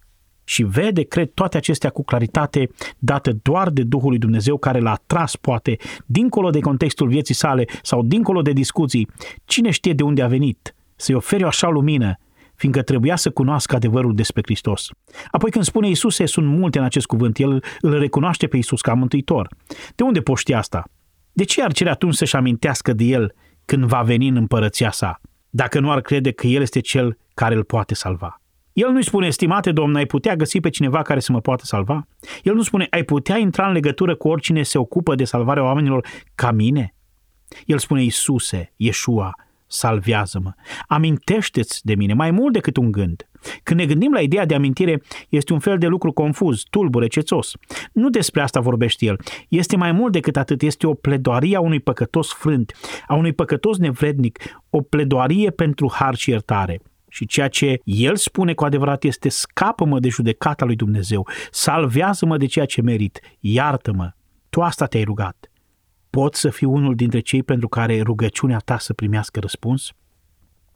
[0.50, 4.98] și vede, cred, toate acestea cu claritate dată doar de Duhul lui Dumnezeu care l-a
[5.06, 9.08] tras, poate, dincolo de contextul vieții sale sau dincolo de discuții.
[9.44, 12.18] Cine știe de unde a venit să-i ofere o așa lumină,
[12.54, 14.88] fiindcă trebuia să cunoască adevărul despre Hristos.
[15.30, 18.94] Apoi când spune Iisuse, sunt multe în acest cuvânt, el îl recunoaște pe Iisus ca
[18.94, 19.48] mântuitor.
[19.94, 20.84] De unde poți ști asta?
[21.32, 23.34] De ce ar cere atunci să-și amintească de el
[23.64, 27.54] când va veni în împărăția sa, dacă nu ar crede că el este cel care
[27.54, 28.39] îl poate salva?
[28.72, 32.06] El nu-i spune, stimate domn, ai putea găsi pe cineva care să mă poată salva?
[32.42, 36.06] El nu spune, ai putea intra în legătură cu oricine se ocupă de salvarea oamenilor
[36.34, 36.94] ca mine?
[37.66, 39.34] El spune, Iisuse, Iesua,
[39.66, 40.52] salvează-mă.
[40.86, 43.28] Amintește-ți de mine mai mult decât un gând.
[43.62, 47.52] Când ne gândim la ideea de amintire, este un fel de lucru confuz, tulbure, cețos.
[47.92, 49.20] Nu despre asta vorbește el.
[49.48, 50.62] Este mai mult decât atât.
[50.62, 52.72] Este o pledoarie a unui păcătos frânt,
[53.06, 54.38] a unui păcătos nevrednic,
[54.70, 56.80] o pledoarie pentru har și iertare.
[57.12, 62.46] Și ceea ce el spune cu adevărat este scapă-mă de judecata lui Dumnezeu, salvează-mă de
[62.46, 64.12] ceea ce merit, iartă-mă.
[64.50, 65.50] Tu asta te-ai rugat.
[66.10, 69.92] Poți să fii unul dintre cei pentru care rugăciunea ta să primească răspuns?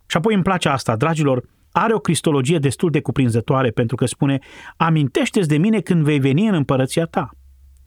[0.07, 4.38] Și apoi îmi place asta, dragilor, are o cristologie destul de cuprinzătoare pentru că spune
[4.77, 7.31] amintește-ți de mine când vei veni în împărăția ta.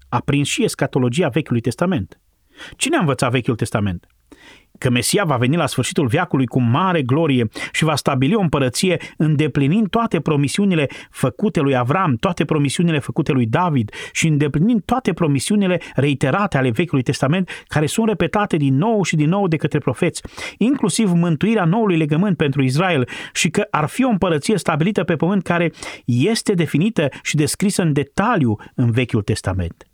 [0.10, 2.20] A prins și escatologia Vechiului Testament.
[2.76, 4.08] Cine a învățat Vechiul Testament?
[4.78, 8.98] Că Mesia va veni la sfârșitul veacului cu mare glorie și va stabili o împărăție
[9.18, 15.82] îndeplinind toate promisiunile făcute lui Avram, toate promisiunile făcute lui David și îndeplinind toate promisiunile
[15.96, 20.22] reiterate ale Vechiului Testament care sunt repetate din nou și din nou de către profeți,
[20.58, 25.44] inclusiv mântuirea noului legământ pentru Israel și că ar fi o împărăție stabilită pe pământ
[25.44, 25.72] care
[26.06, 29.87] este definită și descrisă în detaliu în Vechiul Testament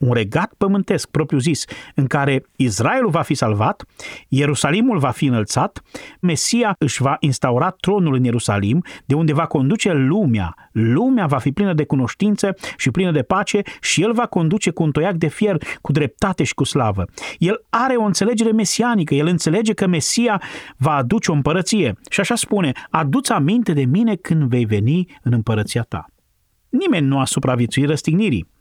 [0.00, 3.84] un regat pământesc, propriu zis, în care Israelul va fi salvat,
[4.28, 5.82] Ierusalimul va fi înălțat,
[6.20, 10.54] Mesia își va instaura tronul în Ierusalim, de unde va conduce lumea.
[10.72, 14.82] Lumea va fi plină de cunoștință și plină de pace și el va conduce cu
[14.82, 17.04] un toiac de fier, cu dreptate și cu slavă.
[17.38, 20.42] El are o înțelegere mesianică, el înțelege că Mesia
[20.76, 21.98] va aduce o împărăție.
[22.10, 26.04] Și așa spune, adu-ți aminte de mine când vei veni în împărăția ta.
[26.68, 28.58] Nimeni nu a supraviețuit răstignirii.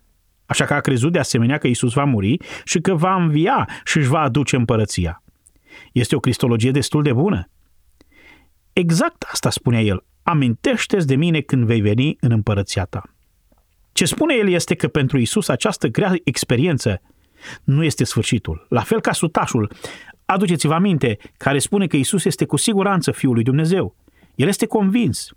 [0.50, 3.98] Așa că a crezut de asemenea că Isus va muri și că va învia și
[3.98, 5.24] își va aduce împărăția.
[5.92, 7.50] Este o cristologie destul de bună.
[8.74, 10.04] Exact asta spunea el.
[10.24, 13.04] Amintește-ți de mine când vei veni în împărăția ta.
[13.92, 17.02] Ce spune el este că pentru Isus această grea experiență
[17.64, 18.66] nu este sfârșitul.
[18.70, 19.72] La fel ca sutașul,
[20.26, 23.96] aduceți-vă aminte, care spune că Isus este cu siguranță Fiul lui Dumnezeu.
[24.36, 25.30] El este convins.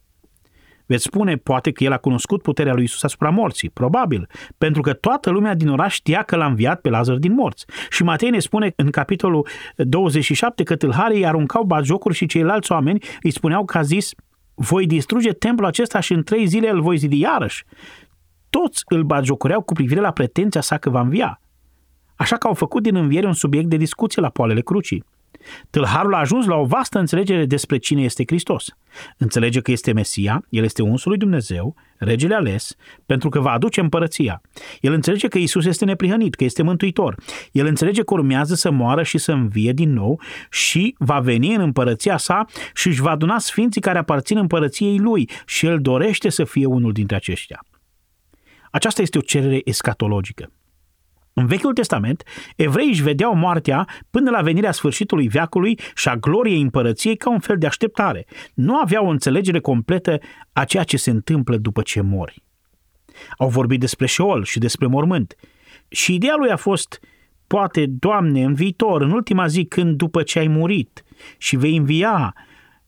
[0.93, 3.71] Veți spune, poate că el a cunoscut puterea lui Isus asupra morții.
[3.71, 4.29] Probabil,
[4.59, 7.65] pentru că toată lumea din oraș știa că l-a înviat pe Lazar din morți.
[7.91, 13.31] Și Matei ne spune în capitolul 27 că tâlharii aruncau batjocuri și ceilalți oameni îi
[13.31, 14.11] spuneau că a zis
[14.55, 17.65] voi distruge templul acesta și în trei zile îl voi zidi iarăși.
[18.51, 21.41] Toți îl batjocureau cu privire la pretenția sa că va învia.
[22.15, 25.05] Așa că au făcut din înviere un subiect de discuție la poalele crucii.
[25.71, 28.67] Tâlharul a ajuns la o vastă înțelegere despre cine este Hristos.
[29.17, 32.77] Înțelege că este Mesia, el este unsul lui Dumnezeu, regele ales,
[33.07, 34.41] pentru că va aduce împărăția.
[34.81, 37.15] El înțelege că Isus este neprihănit, că este mântuitor.
[37.53, 41.61] El înțelege că urmează să moară și să învie din nou și va veni în
[41.61, 46.45] împărăția sa și își va aduna sfinții care aparțin împărăției lui și el dorește să
[46.45, 47.67] fie unul dintre aceștia.
[48.71, 50.53] Aceasta este o cerere escatologică.
[51.35, 52.23] În Vechiul Testament,
[52.57, 57.39] evreii își vedeau moartea până la venirea sfârșitului veacului și a gloriei împărăției ca un
[57.39, 58.27] fel de așteptare.
[58.55, 60.19] Nu aveau o înțelegere completă
[60.53, 62.43] a ceea ce se întâmplă după ce mori.
[63.39, 65.35] Au vorbit despre șeol și despre mormânt.
[65.89, 67.01] Și ideea lui a fost,
[67.47, 71.05] poate, Doamne, în viitor, în ultima zi, când după ce ai murit
[71.39, 72.35] și vei învia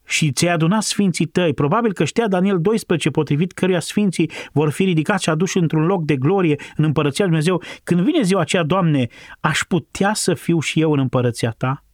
[0.07, 1.55] și ți-ai adunat sfinții tăi.
[1.55, 6.05] Probabil că știa Daniel 12, potrivit căruia sfinții vor fi ridicați și aduși într-un loc
[6.05, 7.62] de glorie în împărăția Lui Dumnezeu.
[7.84, 9.07] Când vine ziua aceea, Doamne,
[9.40, 11.84] aș putea să fiu și eu în împărăția Ta?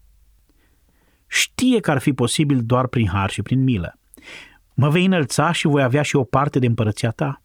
[1.27, 3.99] Știe că ar fi posibil doar prin har și prin milă.
[4.75, 7.43] Mă vei înălța și voi avea și o parte de împărăția ta.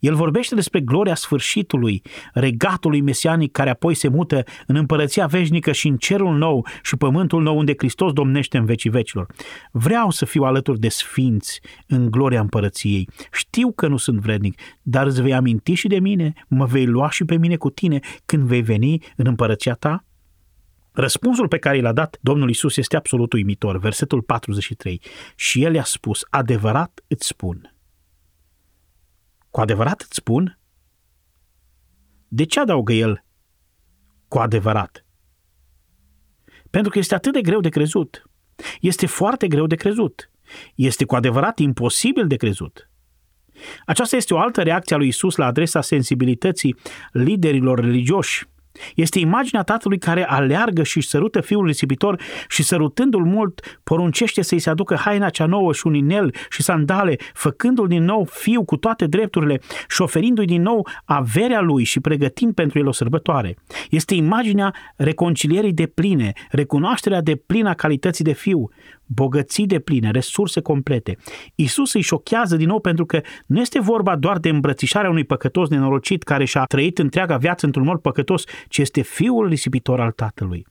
[0.00, 2.02] El vorbește despre gloria sfârșitului,
[2.32, 7.42] regatului mesianic care apoi se mută în împărăția veșnică și în cerul nou și pământul
[7.42, 9.26] nou unde Hristos domnește în vecii vecilor.
[9.72, 13.08] Vreau să fiu alături de sfinți în gloria împărăției.
[13.32, 17.10] Știu că nu sunt vrednic, dar îți vei aminti și de mine, mă vei lua
[17.10, 20.04] și pe mine cu tine când vei veni în împărăția ta?
[20.92, 25.00] Răspunsul pe care l-a dat Domnul Isus este absolut uimitor, versetul 43.
[25.36, 27.73] Și el i-a spus, adevărat îți spun,
[29.54, 30.58] cu adevărat îți spun?
[32.28, 33.24] De ce adaugă el
[34.28, 35.06] cu adevărat?
[36.70, 38.30] Pentru că este atât de greu de crezut.
[38.80, 40.30] Este foarte greu de crezut.
[40.74, 42.90] Este cu adevărat imposibil de crezut.
[43.86, 46.76] Aceasta este o altă reacție a lui Isus la adresa sensibilității
[47.12, 48.46] liderilor religioși
[48.94, 54.58] este imaginea tatălui care aleargă și își sărută fiul risipitor și sărutându-l mult, poruncește să-i
[54.58, 58.76] se aducă haina cea nouă și un inel și sandale, făcându-l din nou fiu cu
[58.76, 63.56] toate drepturile și oferindu-i din nou averea lui și pregătind pentru el o sărbătoare.
[63.90, 68.70] Este imaginea reconcilierii de pline, recunoașterea de plină a calității de fiu,
[69.06, 71.16] bogății de pline, resurse complete.
[71.54, 75.68] Isus îi șochează din nou pentru că nu este vorba doar de îmbrățișarea unui păcătos
[75.68, 80.66] nenorocit care și-a trăit întreaga viață într-un mod păcătos, ci este fiul risipitor al tatălui.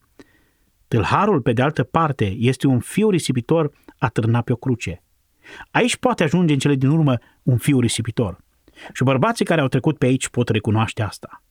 [0.88, 5.04] Tâlharul, pe de altă parte, este un fiu risipitor atârnat pe o cruce.
[5.72, 8.38] Aici poate ajunge în cele din urmă un fiu risipitor.
[8.94, 11.44] Și bărbații care au trecut pe aici pot recunoaște asta.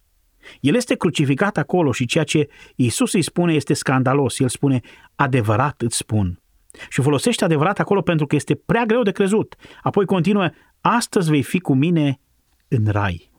[0.60, 4.38] El este crucificat acolo și ceea ce Isus îi spune este scandalos.
[4.38, 4.80] El spune,
[5.14, 6.41] adevărat îți spun,
[6.88, 9.54] și folosește adevărat acolo pentru că este prea greu de crezut.
[9.82, 10.50] Apoi continuă,
[10.80, 12.20] astăzi vei fi cu mine
[12.68, 13.30] în rai.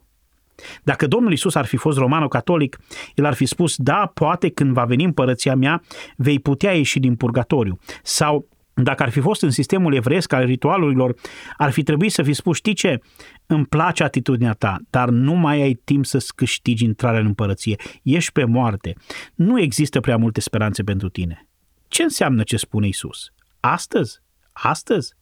[0.84, 2.80] Dacă Domnul Isus ar fi fost romano-catolic,
[3.16, 5.82] el ar fi spus, da, poate când va veni împărăția mea,
[6.16, 7.80] vei putea ieși din purgatoriu.
[8.04, 11.16] Sau dacă ar fi fost în sistemul evreiesc al ritualurilor,
[11.58, 13.00] ar fi trebuit să fi spus, știi ce,
[13.46, 17.76] îmi place atitudinea ta, dar nu mai ai timp să-ți câștigi intrarea în împărăție.
[18.04, 18.94] Ești pe moarte.
[19.36, 21.48] Nu există prea multe speranțe pentru tine.
[21.94, 23.34] Ce înseamnă ce spune Isus?
[23.60, 24.22] Astăzi?
[24.52, 25.14] Astăzi?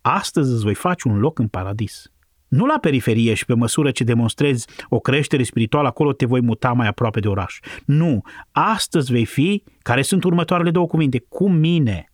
[0.00, 2.12] Astăzi îți voi face un loc în paradis.
[2.48, 6.72] Nu la periferie și pe măsură ce demonstrezi o creștere spirituală, acolo te voi muta
[6.72, 7.58] mai aproape de oraș.
[7.84, 8.22] Nu,
[8.52, 12.12] astăzi vei fi, care sunt următoarele două cuvinte, cu mine.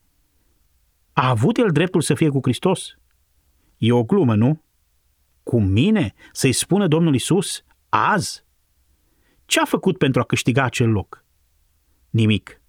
[1.12, 2.96] A avut el dreptul să fie cu Hristos?
[3.78, 4.62] E o glumă, nu?
[5.42, 6.14] Cu mine?
[6.32, 8.44] Să-i spună Domnul Isus azi?
[9.46, 11.24] Ce a făcut pentru a câștiga acel loc?
[12.10, 12.61] Nimic.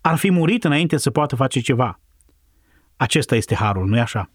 [0.00, 2.00] Ar fi murit înainte să poată face ceva.
[2.96, 4.30] Acesta este harul, nu-i așa?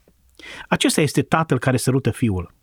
[0.67, 2.55] Acesta este tatăl care sărută fiul.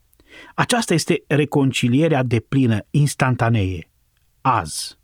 [0.55, 3.89] Aceasta este reconcilierea de plină, instantanee.
[4.41, 4.97] Azi.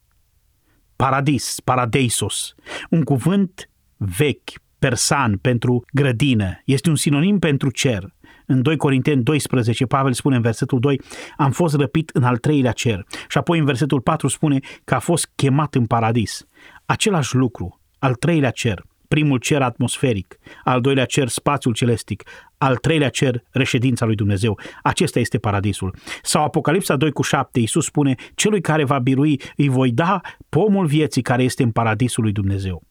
[0.96, 2.56] Paradis, paradeisos,
[2.90, 8.14] un cuvânt vechi, persan pentru grădină, este un sinonim pentru cer.
[8.46, 11.02] În 2 Corinteni 12, Pavel spune în versetul 2,
[11.38, 13.06] am fost răpit în al treilea cer.
[13.28, 16.46] Și apoi în versetul 4 spune că a fost chemat în paradis.
[16.86, 22.24] Același lucru, al treilea cer, primul cer atmosferic, al doilea cer spațiul celestic,
[22.58, 24.60] al treilea cer reședința lui Dumnezeu.
[24.84, 25.96] Acesta este paradisul.
[26.22, 30.86] Sau Apocalipsa 2 cu 7, Iisus spune, celui care va birui îi voi da pomul
[30.86, 32.84] vieții care este în paradisul lui Dumnezeu.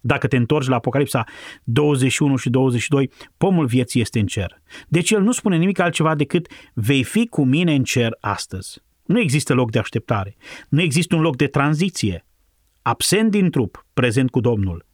[0.00, 1.24] Dacă te întorci la Apocalipsa
[1.64, 4.60] 21 și 22, pomul vieții este în cer.
[4.88, 8.82] Deci el nu spune nimic altceva decât vei fi cu mine în cer astăzi.
[9.04, 10.36] Nu există loc de așteptare.
[10.68, 12.24] Nu există un loc de tranziție.
[12.82, 14.88] Absent din trup, prezent cu Domnul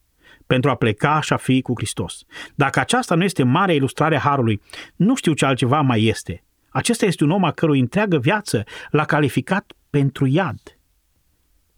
[0.47, 2.25] pentru a pleca și a fi cu Hristos.
[2.55, 4.63] Dacă aceasta nu este mare ilustrare a Harului,
[4.97, 6.45] nu știu ce altceva mai este.
[6.69, 10.79] Acesta este un om a cărui întreagă viață l-a calificat pentru iad.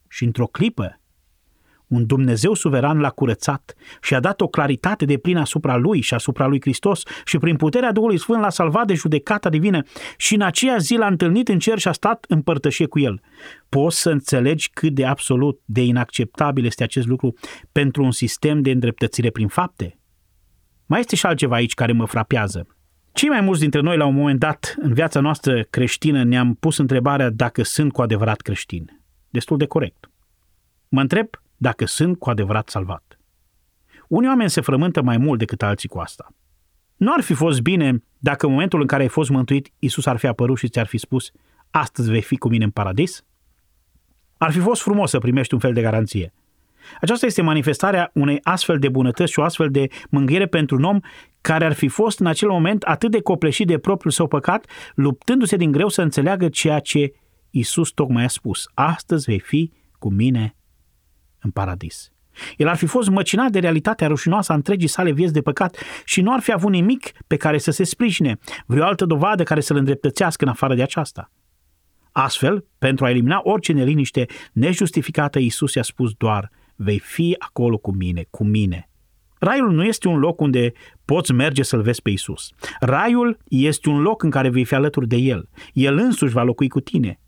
[0.08, 1.00] Și într-o clipă,
[1.88, 6.14] un Dumnezeu suveran l-a curățat și a dat o claritate de plină asupra lui și
[6.14, 9.82] asupra lui Hristos și prin puterea Duhului Sfânt l-a salvat de judecata divină
[10.16, 13.20] și în aceea zi l-a întâlnit în cer și a stat în părtășie cu el.
[13.68, 17.34] Poți să înțelegi cât de absolut de inacceptabil este acest lucru
[17.72, 19.98] pentru un sistem de îndreptățire prin fapte?
[20.86, 22.66] Mai este și altceva aici care mă frapează.
[23.12, 26.78] Cei mai mulți dintre noi, la un moment dat, în viața noastră creștină, ne-am pus
[26.78, 29.00] întrebarea dacă sunt cu adevărat creștini.
[29.30, 30.10] Destul de corect.
[30.88, 31.28] Mă întreb
[31.58, 33.18] dacă sunt cu adevărat salvat.
[34.08, 36.34] Unii oameni se frământă mai mult decât alții cu asta.
[36.96, 40.16] Nu ar fi fost bine dacă în momentul în care ai fost mântuit, Isus ar
[40.16, 41.30] fi apărut și ți-ar fi spus,
[41.70, 43.24] astăzi vei fi cu mine în paradis?
[44.36, 46.32] Ar fi fost frumos să primești un fel de garanție.
[47.00, 51.00] Aceasta este manifestarea unei astfel de bunătăți și o astfel de mânghiere pentru un om
[51.40, 55.56] care ar fi fost în acel moment atât de copleșit de propriul său păcat, luptându-se
[55.56, 57.12] din greu să înțeleagă ceea ce
[57.50, 58.64] Isus tocmai a spus.
[58.74, 60.56] Astăzi vei fi cu mine
[61.48, 62.12] în paradis.
[62.56, 66.20] El ar fi fost măcinat de realitatea rușinoasă a întregii sale vieți de păcat și
[66.20, 69.76] nu ar fi avut nimic pe care să se sprijine, vreo altă dovadă care să-l
[69.76, 71.30] îndreptățească în afară de aceasta.
[72.12, 77.92] Astfel, pentru a elimina orice neliniște nejustificată, Iisus i-a spus doar, vei fi acolo cu
[77.92, 78.88] mine, cu mine.
[79.38, 80.72] Raiul nu este un loc unde
[81.04, 82.50] poți merge să-L vezi pe Isus.
[82.80, 85.48] Raiul este un loc în care vei fi alături de El.
[85.72, 87.20] El însuși va locui cu tine.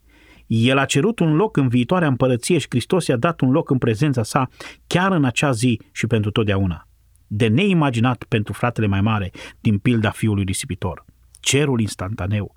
[0.53, 3.79] El a cerut un loc în viitoarea împărăție și Hristos i-a dat un loc în
[3.79, 4.49] prezența sa
[4.87, 6.89] chiar în acea zi și pentru totdeauna.
[7.27, 9.31] De neimaginat pentru fratele mai mare
[9.61, 11.05] din pilda fiului risipitor.
[11.41, 12.55] Cerul instantaneu.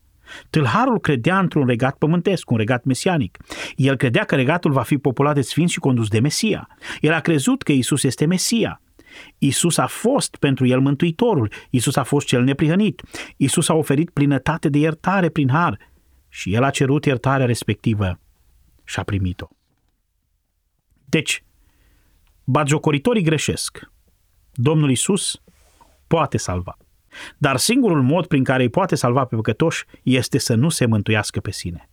[0.50, 3.38] Tâlharul credea într-un regat pământesc, un regat mesianic.
[3.76, 6.68] El credea că regatul va fi populat de sfinți și condus de Mesia.
[7.00, 8.82] El a crezut că Isus este Mesia.
[9.38, 13.02] Isus a fost pentru el mântuitorul, Isus a fost cel neprihănit,
[13.38, 15.78] Isus a oferit plinătate de iertare prin har
[16.34, 18.20] și el a cerut iertarea respectivă
[18.84, 19.48] și a primit-o.
[21.06, 21.44] Deci,
[22.44, 23.92] bagiocoritorii greșesc.
[24.54, 25.42] Domnul Isus
[26.08, 26.78] poate salva.
[27.38, 31.40] Dar singurul mod prin care îi poate salva pe păcătoși este să nu se mântuiască
[31.40, 31.90] pe sine.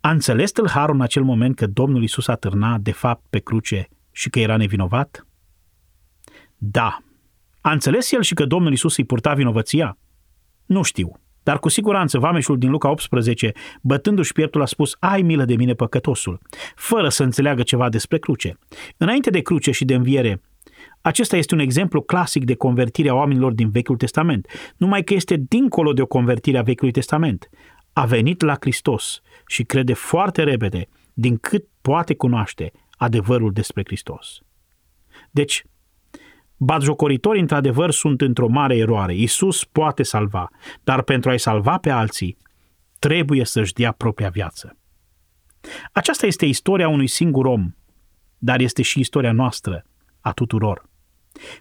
[0.00, 3.88] A înțeles tâlharul în acel moment că Domnul Isus a târnat de fapt pe cruce
[4.10, 5.26] și că era nevinovat?
[6.56, 6.98] Da.
[7.60, 9.98] A înțeles el și că Domnul Isus îi purta vinovăția?
[10.66, 11.20] Nu știu.
[11.46, 15.74] Dar cu siguranță vameșul din Luca 18, bătându-și pieptul, a spus, ai milă de mine
[15.74, 16.40] păcătosul,
[16.74, 18.58] fără să înțeleagă ceva despre cruce.
[18.96, 20.42] Înainte de cruce și de înviere,
[21.00, 25.36] acesta este un exemplu clasic de convertire a oamenilor din Vechiul Testament, numai că este
[25.48, 27.48] dincolo de o convertire a Vechiului Testament.
[27.92, 34.38] A venit la Hristos și crede foarte repede, din cât poate cunoaște adevărul despre Hristos.
[35.30, 35.64] Deci,
[36.56, 39.14] Batjocoritorii, într-adevăr, sunt într-o mare eroare.
[39.14, 40.48] Isus poate salva,
[40.84, 42.36] dar pentru a-i salva pe alții,
[42.98, 44.76] trebuie să-și dea propria viață.
[45.92, 47.70] Aceasta este istoria unui singur om,
[48.38, 49.84] dar este și istoria noastră,
[50.20, 50.88] a tuturor.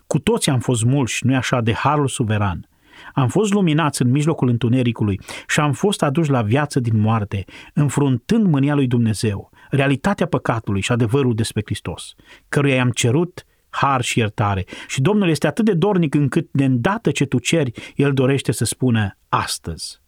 [0.08, 2.70] Cu toți am fost mulți, nu așa, de harul suveran.
[3.14, 8.46] Am fost luminați în mijlocul întunericului și am fost aduși la viață din moarte, înfruntând
[8.48, 12.14] mânia lui Dumnezeu, realitatea păcatului și adevărul despre Hristos,
[12.50, 14.66] căruia i-am cerut har și iertare.
[14.88, 18.66] Și Domnul este atât de dornic încât de îndată ce tu ceri, El dorește să
[18.66, 20.02] spună astăzi.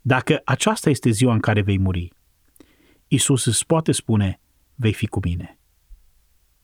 [0.00, 2.12] Dacă aceasta este ziua în care vei muri,
[3.08, 4.40] Isus îți poate spune,
[4.74, 5.58] vei fi cu mine.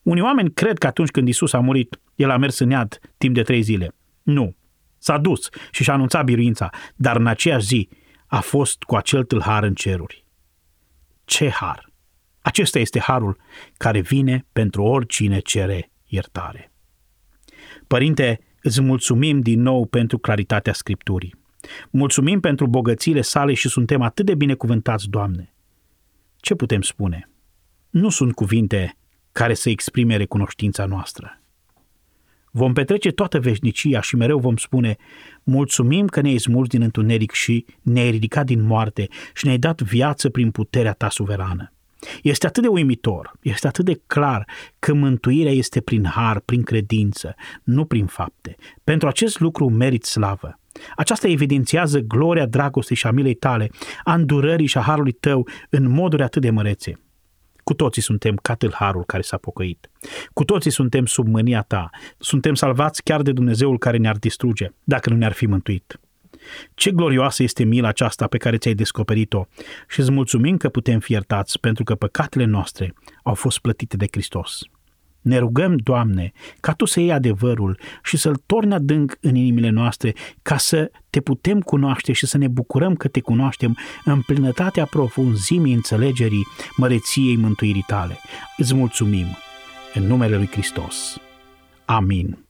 [0.03, 3.35] Unii oameni cred că atunci când Isus a murit, El a mers în iad timp
[3.35, 3.95] de trei zile.
[4.23, 4.55] Nu.
[4.99, 7.89] S-a dus și și-a anunțat biruința, dar în aceeași zi
[8.27, 10.25] a fost cu acel tâlhar în ceruri.
[11.25, 11.91] Ce har!
[12.43, 13.37] Acesta este harul
[13.77, 16.73] care vine pentru oricine cere iertare.
[17.87, 21.35] Părinte, îți mulțumim din nou pentru claritatea Scripturii.
[21.91, 25.55] Mulțumim pentru bogățiile sale și suntem atât de binecuvântați, Doamne.
[26.37, 27.31] Ce putem spune?
[27.91, 28.97] Nu sunt cuvinte
[29.33, 31.41] care să exprime recunoștința noastră.
[32.53, 34.97] Vom petrece toată veșnicia și mereu vom spune
[35.43, 40.31] mulțumim că ne-ai smuls din întuneric și ne-ai ridicat din moarte și ne-ai dat viață
[40.31, 41.73] prin puterea ta suverană.
[42.23, 44.47] Este atât de uimitor, este atât de clar
[44.79, 47.35] că mântuirea este prin har, prin credință,
[47.65, 48.57] nu prin fapte.
[48.85, 50.59] Pentru acest lucru merit slavă.
[50.97, 53.71] Aceasta evidențiază gloria dragostei și a milei tale,
[54.05, 57.01] a îndurării și a harului tău în moduri atât de mărețe.
[57.65, 59.91] Cu toții suntem ca tâlharul care s-a pocăit.
[60.33, 61.91] Cu toții suntem sub mânia ta.
[62.19, 66.01] Suntem salvați chiar de Dumnezeul care ne-ar distruge, dacă nu ne-ar fi mântuit.
[66.75, 69.45] Ce glorioasă este mila aceasta pe care ți-ai descoperit-o
[69.89, 74.07] și îți mulțumim că putem fi iertați pentru că păcatele noastre au fost plătite de
[74.11, 74.61] Hristos.
[75.21, 80.15] Ne rugăm, Doamne, ca Tu să iei adevărul și să-L torni adânc în inimile noastre,
[80.43, 85.75] ca să Te putem cunoaște și să ne bucurăm că Te cunoaștem în plinătatea profunzimii
[85.75, 86.47] înțelegerii
[86.77, 88.19] măreției mântuirii Tale.
[88.57, 89.27] Îți mulțumim
[89.95, 91.17] în numele Lui Hristos.
[91.85, 92.45] Amin.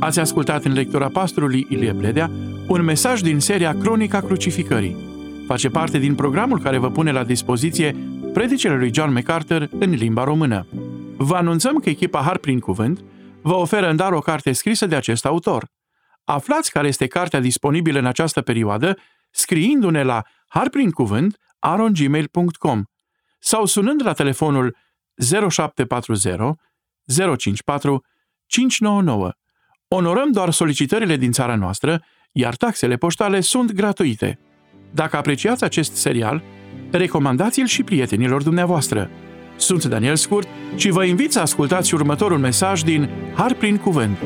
[0.00, 2.30] Ați ascultat în lectura pastorului Ilie Bledea
[2.68, 4.96] un mesaj din seria Cronica Crucificării.
[5.46, 7.96] Face parte din programul care vă pune la dispoziție
[8.32, 10.66] predicele lui John MacArthur în limba română.
[11.16, 13.00] Vă anunțăm că echipa Har prin Cuvânt
[13.42, 15.68] vă oferă în dar o carte scrisă de acest autor.
[16.24, 18.98] Aflați care este cartea disponibilă în această perioadă
[19.30, 22.82] scriindu-ne la harprincuvânt.arongmail.com
[23.38, 24.76] sau sunând la telefonul
[25.48, 26.36] 0740
[27.06, 28.04] 054
[28.46, 29.30] 599
[29.96, 34.38] Onorăm doar solicitările din țara noastră, iar taxele poștale sunt gratuite.
[34.90, 36.42] Dacă apreciați acest serial,
[36.90, 39.10] recomandați-l și prietenilor dumneavoastră.
[39.56, 44.18] Sunt Daniel Scurt și vă invit să ascultați următorul mesaj din Har prin Cuvânt.